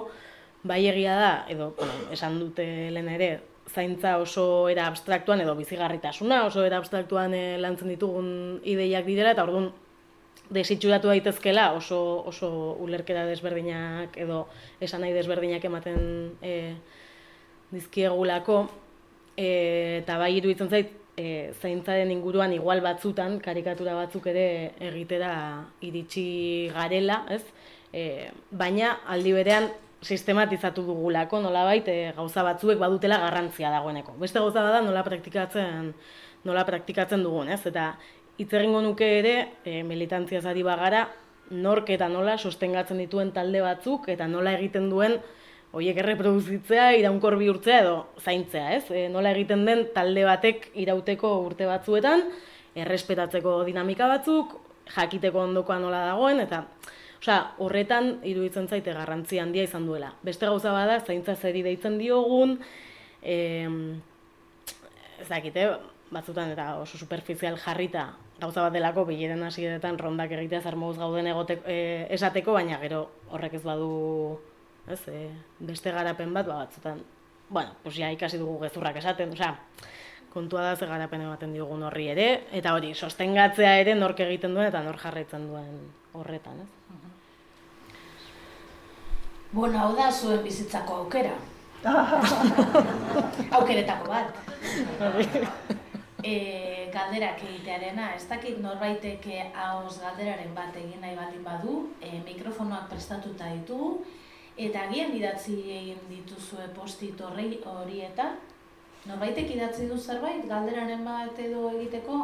[0.66, 3.30] bai egia da, edo bueno, esan dute lehen ere,
[3.68, 9.44] zaintza oso era abstraktuan edo bizigarritasuna oso era abstraktuan e, lantzen ditugun ideiak direla eta
[9.44, 9.72] orduan
[10.50, 11.98] desitxuratu daitezkela oso,
[12.30, 12.48] oso
[12.82, 14.46] ulerkera desberdinak edo
[14.80, 15.98] esan nahi desberdinak ematen
[16.42, 16.76] e,
[17.72, 18.60] dizkiegulako
[19.36, 24.46] E, eta bai iruditzen zait, e, zaintzaren inguruan igual batzutan, karikatura batzuk ere
[24.90, 25.32] egitera
[25.84, 27.42] iritsi garela, ez?
[27.92, 29.70] E, baina aldi berean
[30.02, 34.16] sistematizatu dugulako nolabait e, gauza batzuek badutela garrantzia dagoeneko.
[34.20, 35.92] Beste gauza da nola praktikatzen
[36.46, 37.62] nola praktikatzen dugun, ez?
[37.66, 37.94] Eta
[38.38, 41.06] hitz egingo nuke ere e, militantzia ari bagara
[41.50, 45.18] nork eta nola sostengatzen dituen talde batzuk eta nola egiten duen
[45.76, 48.84] hoiek erreproduzitzea, iraunkor bihurtzea edo zaintzea, ez?
[48.90, 52.24] E, nola egiten den talde batek irauteko urte batzuetan,
[52.76, 54.56] errespetatzeko dinamika batzuk,
[54.94, 56.62] jakiteko ondokoa nola dagoen, eta
[57.20, 60.12] osea, horretan iruditzen zaite garrantzia handia izan duela.
[60.24, 62.56] Beste gauza bada, zaintza zeri deitzen diogun,
[63.22, 63.36] e,
[65.20, 65.70] ez dakite,
[66.12, 71.60] batzutan eta oso superficial jarrita gauza bat delako bileren hasieretan rondak egitea zer gauden egote,
[71.66, 74.38] e, esateko, baina gero horrek ez badu
[74.88, 77.02] ez, e, beste garapen bat, ba, batzutan,
[77.48, 79.54] bueno, pues ja ikasi dugu gezurrak esaten, osea,
[80.32, 84.68] kontua da ze garapen ematen diogun horri ere, eta hori, sostengatzea ere nork egiten duen
[84.68, 85.78] eta nor jarraitzen duen
[86.12, 86.72] horretan, ez?
[89.52, 91.32] Bueno, hau da zuen bizitzako aukera.
[93.56, 94.34] Aukeretako bat.
[96.24, 96.34] e,
[96.92, 103.52] galderak egitearena, ez dakit norbaitek hauz galderaren bat egin nahi baldin badu, e, mikrofonoak prestatuta
[103.54, 104.02] ditugu,
[104.56, 108.38] Eta agian idatzi egin dituzue postit horri horietan?
[109.04, 112.20] Norbaitek idatzi du zerbait, galderaren bat edo egiteko?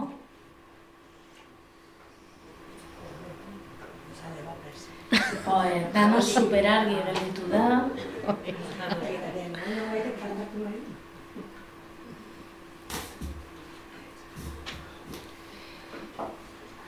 [5.53, 7.67] Oe, dano superargi gelditu da.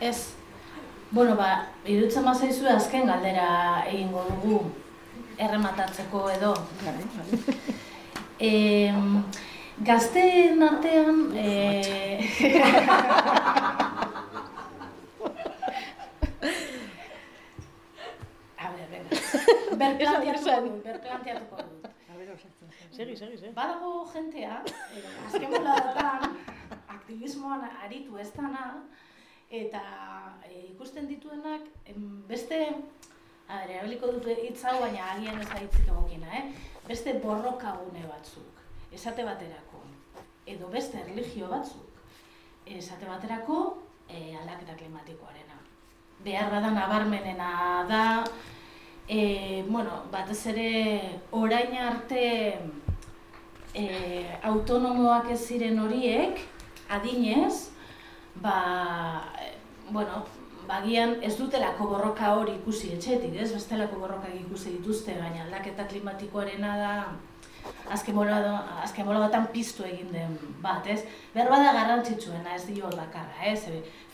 [0.00, 0.16] Ez,
[1.10, 1.50] bueno, ba,
[1.84, 3.50] irutzen mazaizu azken galdera
[3.92, 4.62] egingo dugu
[5.38, 6.54] errematatzeko edo.
[8.38, 8.92] E,
[9.88, 11.32] gazteen artean...
[11.36, 11.48] E...
[18.58, 19.10] A ber, venga.
[19.80, 21.90] Berplanteatuko dut, berplanteatuko dut.
[22.94, 23.52] Segi, segi, segi.
[23.56, 24.60] Badago jentea,
[24.94, 26.36] eh, azken bolatan,
[26.94, 28.68] aktivismoan aritu ez dana,
[29.50, 29.82] eta
[30.46, 31.66] e, ikusten dituenak
[32.30, 32.60] beste
[33.48, 36.44] A ber, erabiliko dut hitz hau, baina agian ez da hitzik egokina, eh?
[36.88, 38.62] Beste borroka gune batzuk,
[38.92, 39.82] esate baterako,
[40.48, 42.00] edo beste erlijio batzuk,
[42.64, 43.58] esate baterako
[44.08, 45.60] e, aldaketa klimatikoarena.
[46.24, 47.50] Behar bada nabarmenena
[47.88, 48.04] da,
[49.08, 50.70] e, bueno, batez ere
[51.32, 52.24] orain arte
[53.74, 53.84] e,
[54.42, 56.40] autonomoak ez ziren horiek,
[56.88, 57.68] adinez,
[58.40, 58.56] ba,
[59.90, 60.24] bueno,
[60.68, 63.52] bagian ez dutelako borroka hori ikusi etxetik, ez?
[63.52, 66.92] Bestelako borroka ikusi dituzte, baina aldaketa klimatikoarena da
[67.90, 68.18] azken
[68.82, 71.04] azken batan piztu egin den bat, ez?
[71.34, 73.64] Berba da garrantzitsuena, ez dio bakarra, ez?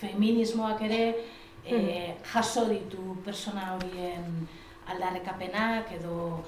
[0.00, 1.16] feminismoak ere
[1.64, 4.48] e, jaso ditu persona horien
[4.86, 6.42] aldarrekapenak edo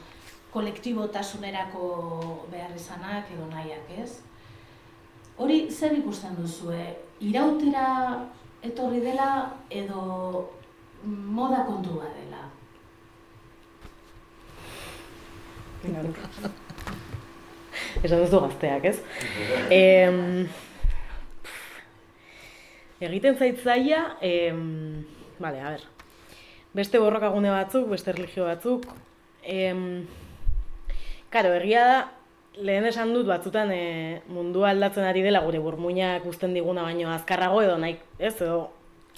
[0.52, 4.20] kolektibotasunerako behar izanak edo nahiak, ez?
[5.38, 6.96] Hori zer ikusten duzue?
[7.20, 7.86] Irautera
[8.62, 9.28] etorri dela
[9.70, 10.50] edo
[11.04, 12.42] moda kontua dela.
[18.02, 18.98] Esan duzu gazteak, ez?
[19.82, 20.46] em,
[23.02, 25.04] egiten zaitzaia, em,
[25.42, 25.86] vale, a ber,
[26.78, 28.86] beste borrokagune batzuk, beste religio batzuk,
[29.42, 30.06] em,
[31.34, 32.00] karo, egia da,
[32.56, 37.62] lehen esan dut batzutan e, mundua aldatzen ari dela gure burmuinak uzten diguna baino azkarrago
[37.62, 38.70] edo nahi, ez, edo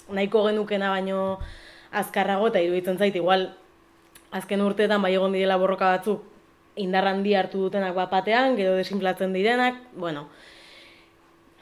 [0.09, 1.39] nahiko genukena baino
[1.91, 3.49] azkarrago eta iruditzen zait igual
[4.35, 6.23] azken urteetan bai egon direla borroka batzuk
[6.77, 10.27] indar handi hartu dutenak bat batean, gero desinflatzen direnak, bueno,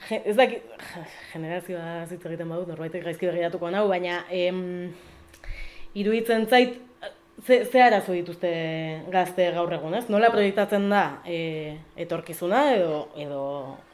[0.09, 0.65] ez dakit,
[1.35, 4.63] generazioa zitza egiten badut, norbaitek gaizki begiratuko nau, baina em,
[5.95, 6.81] iruditzen zait
[7.41, 8.51] ze, ze arazo dituzte
[9.11, 10.05] gazte gaur egun, ez?
[10.13, 13.43] Nola proiektatzen da e, etorkizuna edo edo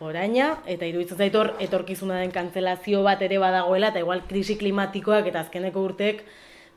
[0.04, 5.30] oraina eta iruditzen zait hor etorkizuna den kantzelazio bat ere badagoela eta igual krisi klimatikoak
[5.30, 6.24] eta azkeneko urteek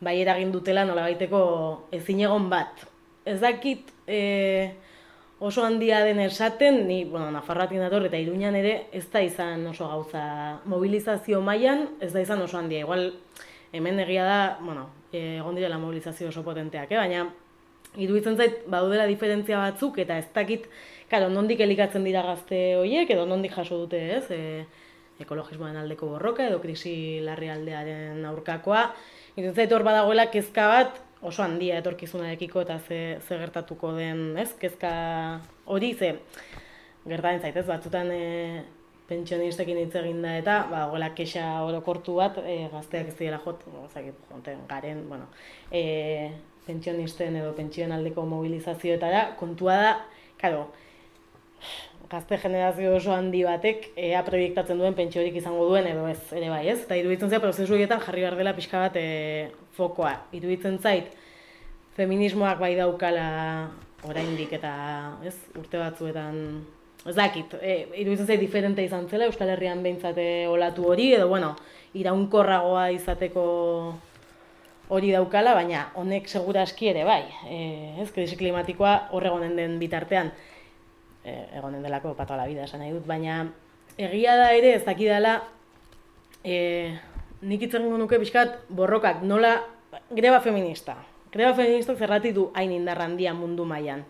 [0.02, 1.42] bai eragin dutela nola baiteko
[1.94, 2.88] ezin egon bat.
[3.26, 4.72] Ez dakit e,
[5.42, 9.88] oso handia den esaten, ni, bueno, Nafarroatik dator eta Iruñan ere ez da izan oso
[9.90, 10.24] gauza
[10.70, 12.82] mobilizazio mailan, ez da izan oso handia.
[12.86, 13.12] Igual
[13.74, 16.98] hemen egia da, bueno, egon direla mobilizazio oso potenteak, eh?
[16.98, 17.26] baina
[18.00, 20.68] iruditzen zait badudela diferentzia batzuk eta ez dakit,
[21.12, 24.26] karo, nondik elikatzen dira gazte horiek edo nondik jaso dute, ez?
[24.32, 24.66] E,
[25.22, 28.88] ekologismoaren aldeko borroka edo krisi larri aldearen aurkakoa.
[29.36, 34.50] Iruditzen zait hor badagoela kezka bat oso handia etorkizunarekiko eta ze, ze gertatuko den, ez?
[34.58, 34.92] Kezka
[35.66, 36.16] hori ze
[37.06, 38.64] gertatzen zaitez, batzutan e,
[39.12, 43.66] pentsionistekin hitz egin da eta, ba, gola kexa orokortu bat, e, gazteak ez dira jot,
[43.84, 45.28] ozakit, jonten, garen, bueno,
[45.72, 46.32] e,
[46.68, 49.94] pentsionisten edo pentsioen aldeko mobilizazioetara, kontua da,
[50.42, 50.70] karo,
[52.12, 56.66] gazte generazio oso handi batek ea proiektatzen duen pentsiorik izango duen edo ez, ere bai,
[56.74, 56.82] ez?
[56.84, 60.18] Eta iruditzen zait prozesu horietan jarri behar dela pixka bat e, fokoa.
[60.36, 61.14] Iruditzen zait
[61.96, 63.26] feminismoak bai daukala
[64.08, 64.74] oraindik eta,
[65.28, 66.44] ez, urte batzuetan
[67.08, 71.56] ez dakit, e, iruditzen zait diferente izan zela Euskal Herrian behintzate olatu hori edo bueno,
[71.98, 73.46] iraunkorragoa izateko
[74.92, 77.60] hori daukala, baina honek seguraski ere bai, e,
[78.04, 80.32] ez, krisi klimatikoa horregonen den bitartean
[81.24, 83.46] e, egonen delako pato la vida esan nahi dut, baina
[83.98, 85.40] egia da ere ez dakidala
[86.44, 86.98] e,
[87.42, 89.58] nik itzen nuke pixkat borrokak nola
[90.12, 90.98] greba feminista.
[91.32, 94.04] Greba feministak zerrati du hain indarrandia mundu mailan.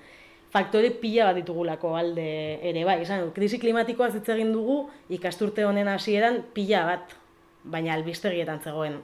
[0.51, 2.25] Faktore pila bat ditugulako alde
[2.67, 7.15] ere bai, esan dut, krisi klimatikoa hitz egin dugu ikasturte honen hasieran pila bat,
[7.63, 8.99] baina albistegietan zegoen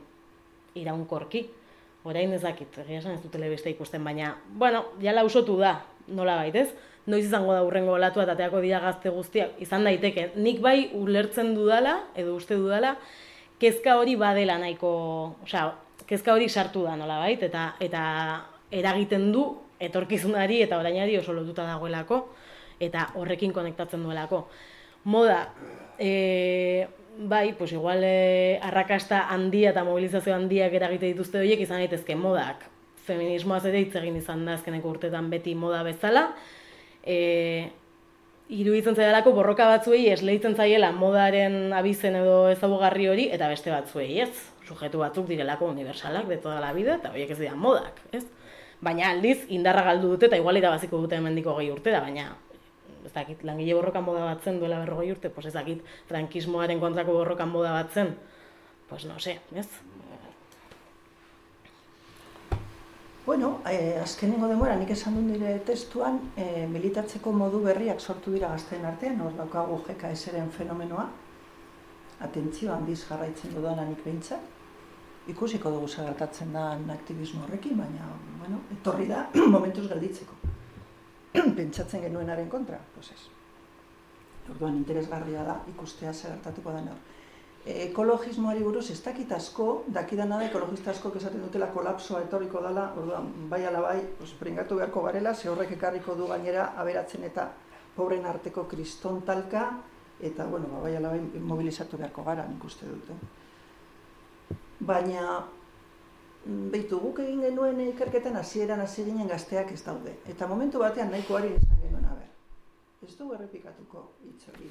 [0.76, 1.46] iraunkorki.
[2.08, 6.38] Orain ez dakit, egia esan ez du telebista ikusten, baina, bueno, jala usotu da, nola
[6.42, 6.70] baitez
[7.08, 10.32] noiz izango da urrengo olatu eta ateako dira gazte guztiak, izan daiteke.
[10.36, 12.98] Nik bai ulertzen dudala, edo uste dudala,
[13.62, 14.92] kezka hori badela nahiko,
[15.46, 15.70] osea,
[16.08, 18.04] kezka hori sartu da nola bait, eta, eta
[18.76, 19.46] eragiten du
[19.80, 22.22] etorkizunari eta orainari oso lotuta dagoelako,
[22.80, 24.48] eta horrekin konektatzen duelako.
[25.08, 25.54] Moda,
[26.00, 26.88] e,
[27.18, 32.68] bai, pues igual e, arrakasta handia eta mobilizazio handiak eragite dituzte horiek izan daitezke modak.
[33.08, 36.28] Feminismoaz ere hitz egin izan da azkeneko urtetan beti moda bezala,
[37.04, 37.70] e,
[38.48, 44.32] iruditzen zaidalako borroka batzuei esleitzen zaiela modaren abizen edo ezagugarri hori eta beste batzuei, ez?
[44.68, 48.24] Sujetu batzuk direlako universalak de toda la vida eta horiek ez dira modak, ez?
[48.82, 52.30] Baina aldiz indarra galdu dute eta igual irabaziko dute hemendiko gehi urte da, baina
[53.08, 57.50] ez dakit, langile borrokan moda batzen duela berrogei urte, pues ez dakit, frankismoaren kontrako borrokan
[57.50, 58.14] moda batzen,
[58.90, 59.68] pues no sé, ez?
[63.26, 68.52] Bueno, eh, azkenengo denbora nik esan dut nire testuan, eh, militatzeko modu berriak sortu dira
[68.54, 71.10] gazten artean, hor daukagu GKS-eren fenomenoa,
[72.24, 74.57] atentzio handiz jarraitzen dudana nik behintzat.
[75.28, 78.08] Ikusiko dugu zagartatzen da aktivismo horrekin, baina,
[78.40, 79.26] bueno, etorri da
[79.56, 80.38] momentuz gelditzeko.
[81.60, 83.22] Pentsatzen genuenaren kontra, pues ez.
[84.50, 87.06] Orduan interesgarria da ikustea zagartatuko da hor
[87.68, 93.28] ekologismoari buruz ez dakit asko, dakidana da ekologista asko esaten dutela kolapsoa etorriko dela, orduan
[93.52, 97.50] bai ala bai, pues pringatu beharko garela, ze horrek ekarriko du gainera aberatzen eta
[97.96, 99.70] pobren arteko kriston talka
[100.22, 103.18] eta bueno, ba, bai ala bai mobilizatu beharko gara, nik uste dute.
[104.80, 105.40] Baina
[106.46, 110.14] mm, Beitu, guk egin genuen ikerketan hasieran hasi ginen gazteak ez daude.
[110.30, 112.28] Eta momentu batean nahikoari izan genuen, aber.
[113.08, 114.70] Ez du errepikatuko hitz hori.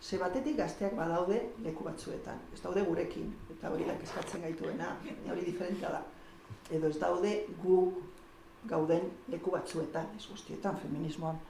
[0.00, 4.92] Ze batetik gazteak badaude leku batzuetan, ez daude gurekin, eta hori da eskatzen gaituena,
[5.30, 6.02] hori diferentea da.
[6.70, 7.32] Edo ez daude
[7.62, 7.78] gu
[8.70, 11.40] gauden leku batzuetan, ez guztietan, feminismoan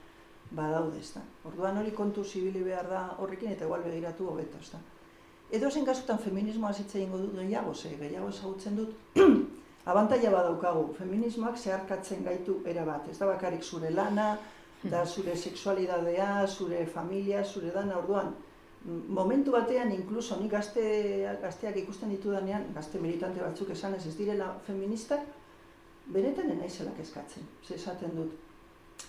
[0.49, 1.21] badaude, ez da.
[1.45, 4.81] Orduan hori kontu zibili behar da horrekin eta igual begiratu hobeto, ez da.
[5.51, 8.91] Edo zen kasutan feminismoa zitza ingo dut gehiago, ze gehiago ezagutzen dut,
[9.91, 14.27] abantaila badaukagu, feminismoak zeharkatzen gaitu erabat, ez da bakarrik zure lana,
[14.83, 18.35] da zure sexualidadea, zure familia, zure dana orduan.
[18.85, 20.83] Momentu batean, inkluso nik gazte,
[21.41, 25.25] gazteak ikusten ditudanean, gazte militante batzuk esan ez ez direla feministak,
[26.13, 28.37] benetan enaizelak eskatzen, ze esaten dut.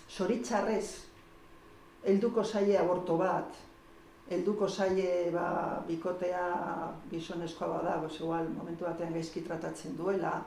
[0.09, 1.05] Zoritzarrez,
[2.03, 3.61] helduko zaie aborto bat,
[4.31, 6.45] helduko zaie ba, bikotea
[7.11, 10.37] gizonezkoa bada, bos, igual, momentu batean gaizki tratatzen duela,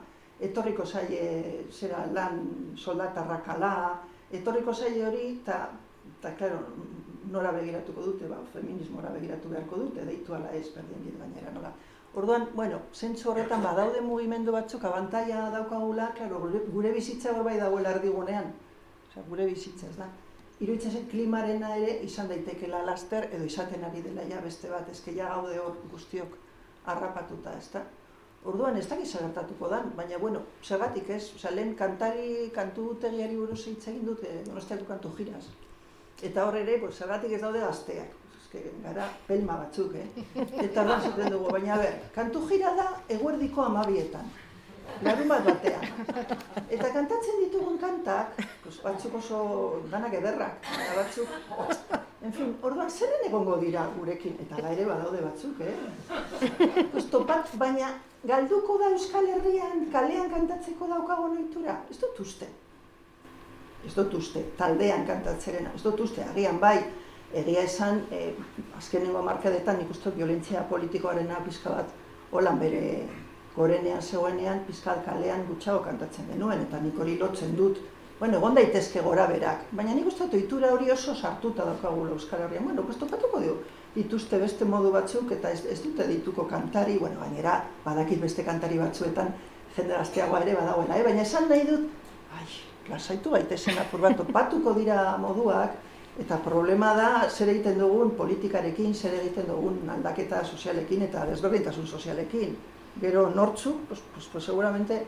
[0.41, 2.41] etorriko zaie zera lan
[2.75, 3.73] soldatarrakala,
[4.33, 5.59] etorriko zaile hori, eta,
[6.17, 6.61] eta, klaro,
[7.31, 11.71] nora begiratuko dute, ba, feminismora begiratu beharko dute, deitu ala ez, berdin dit gainera, nola.
[12.15, 17.97] Orduan, bueno, zentzu horretan badaude mugimendu batzuk abantaia daukagula, klaro, gure, bizitza hor bai dagoela
[17.97, 18.53] erdigunean,
[19.09, 20.07] Osea, gure bizitza ez da.
[20.63, 25.11] Iruitzen zen klimarena ere izan daitekela laster edo izaten ari dela ja beste bat, ezke
[25.15, 26.37] ja gaude hor guztiok
[26.85, 27.81] harrapatuta, ez da.
[28.45, 33.63] Orduan ez dakiz gertatuko dan, baina bueno, zergatik ez, Osea, lehen kantari, kantu tegiari buruz
[33.65, 35.43] hitz egin dute, donostiako kantu jiraz.
[36.23, 38.13] Eta hor ere, pues, zergatik ez daude gazteak.
[38.37, 40.25] Eske, gara, pelma batzuk, eh?
[40.67, 44.29] Eta hor zaten dugu, baina ber, kantu jira da eguerdiko amabietan.
[45.03, 45.85] Larun bat batean.
[46.69, 49.39] Eta kantatzen ditugun kantak, pues, batzuk oso
[49.91, 51.29] danak ederrak, batzuk,
[52.25, 55.75] En fin, orduan zerren egongo dira gurekin, eta gaire badaude batzuk, eh?
[56.91, 57.91] Pues, topat, baina
[58.25, 61.75] galduko da Euskal Herrian kalean kantatzeko daukago noitura?
[61.91, 62.47] Ez dut uste.
[63.85, 66.79] Ez dut uste, taldean kantatzerena, ez dut uste, agian bai,
[67.43, 68.31] egia esan, e,
[68.79, 71.93] azkenengo markadetan nik violentzia politikoarena pizka bat
[72.31, 72.81] holan bere
[73.55, 77.79] gorenean zegoenean, pizkal kalean gutxago kantatzen genuen, eta nik hori lotzen dut,
[78.19, 82.63] bueno, egon daitezke gora berak, baina nik uste ohitura hori oso sartuta daukagula Euskal Herrian,
[82.63, 83.57] bueno, pues topatuko dugu,
[83.95, 88.79] dituzte beste modu batzuk, eta ez, ez dute dituko kantari, bueno, gainera, badakit beste kantari
[88.79, 89.33] batzuetan,
[89.75, 91.03] jende gazteagoa ere badagoela, eh?
[91.03, 91.89] baina esan nahi dut,
[92.35, 92.45] ai,
[92.89, 95.75] lasaitu gaitezen apur bat, topatuko dira moduak,
[96.19, 102.55] eta problema da zer egiten dugun politikarekin, zer egiten dugun aldaketa sozialekin eta desberdintasun sozialekin.
[103.01, 105.05] Gero nortzu, pues, pues, pues seguramente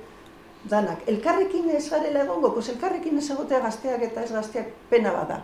[0.70, 1.08] danak.
[1.08, 5.44] Elkarrekin ez garela egongo, pues elkarrekin ez egotea gazteak eta ez gazteak pena bada.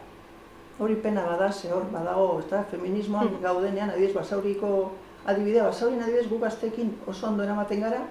[0.80, 3.42] Hori pena bada, ze hor badago, eta feminismoan hmm.
[3.44, 4.92] gaudenean, adibidez, basauriko
[5.26, 8.02] adibidea, basaurin adibidez gu gazteekin oso ondo eramaten gara,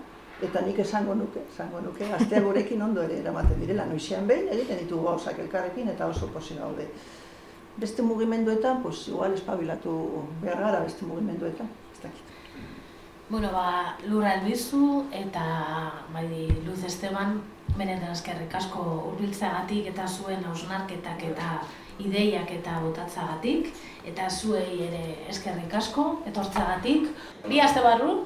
[0.43, 4.79] eta nik esango nuke, esango nuke, gaztea gurekin ondo ere eramaten direla, noizean behin, egiten
[4.85, 6.89] ditugu gauzak elkarrekin eta oso posi gaude.
[7.77, 9.93] Beste mugimenduetan, pues, igual espabilatu
[10.43, 11.69] behar gara beste mugimenduetan.
[13.33, 15.43] Bueno, ba, lura elbizu eta
[16.13, 17.39] bai, Luz Esteban,
[17.79, 21.47] benetan eskerrik asko urbiltzeagatik eta zuen hausnarketak eta
[22.05, 23.71] ideiak eta botatzagatik
[24.13, 25.01] eta zuei ere
[25.33, 27.09] eskerrik asko etortzagatik.
[27.49, 28.19] Bi aste barru,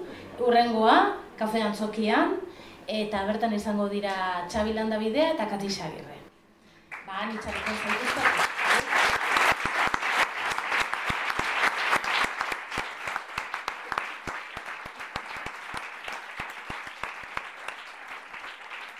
[0.42, 0.98] urrengoa,
[1.38, 2.34] kafe antzokian,
[2.98, 5.70] eta bertan izango dira Txabi Landabidea eta Kati.
[7.06, 8.85] Ba, nitxareko zaituzko.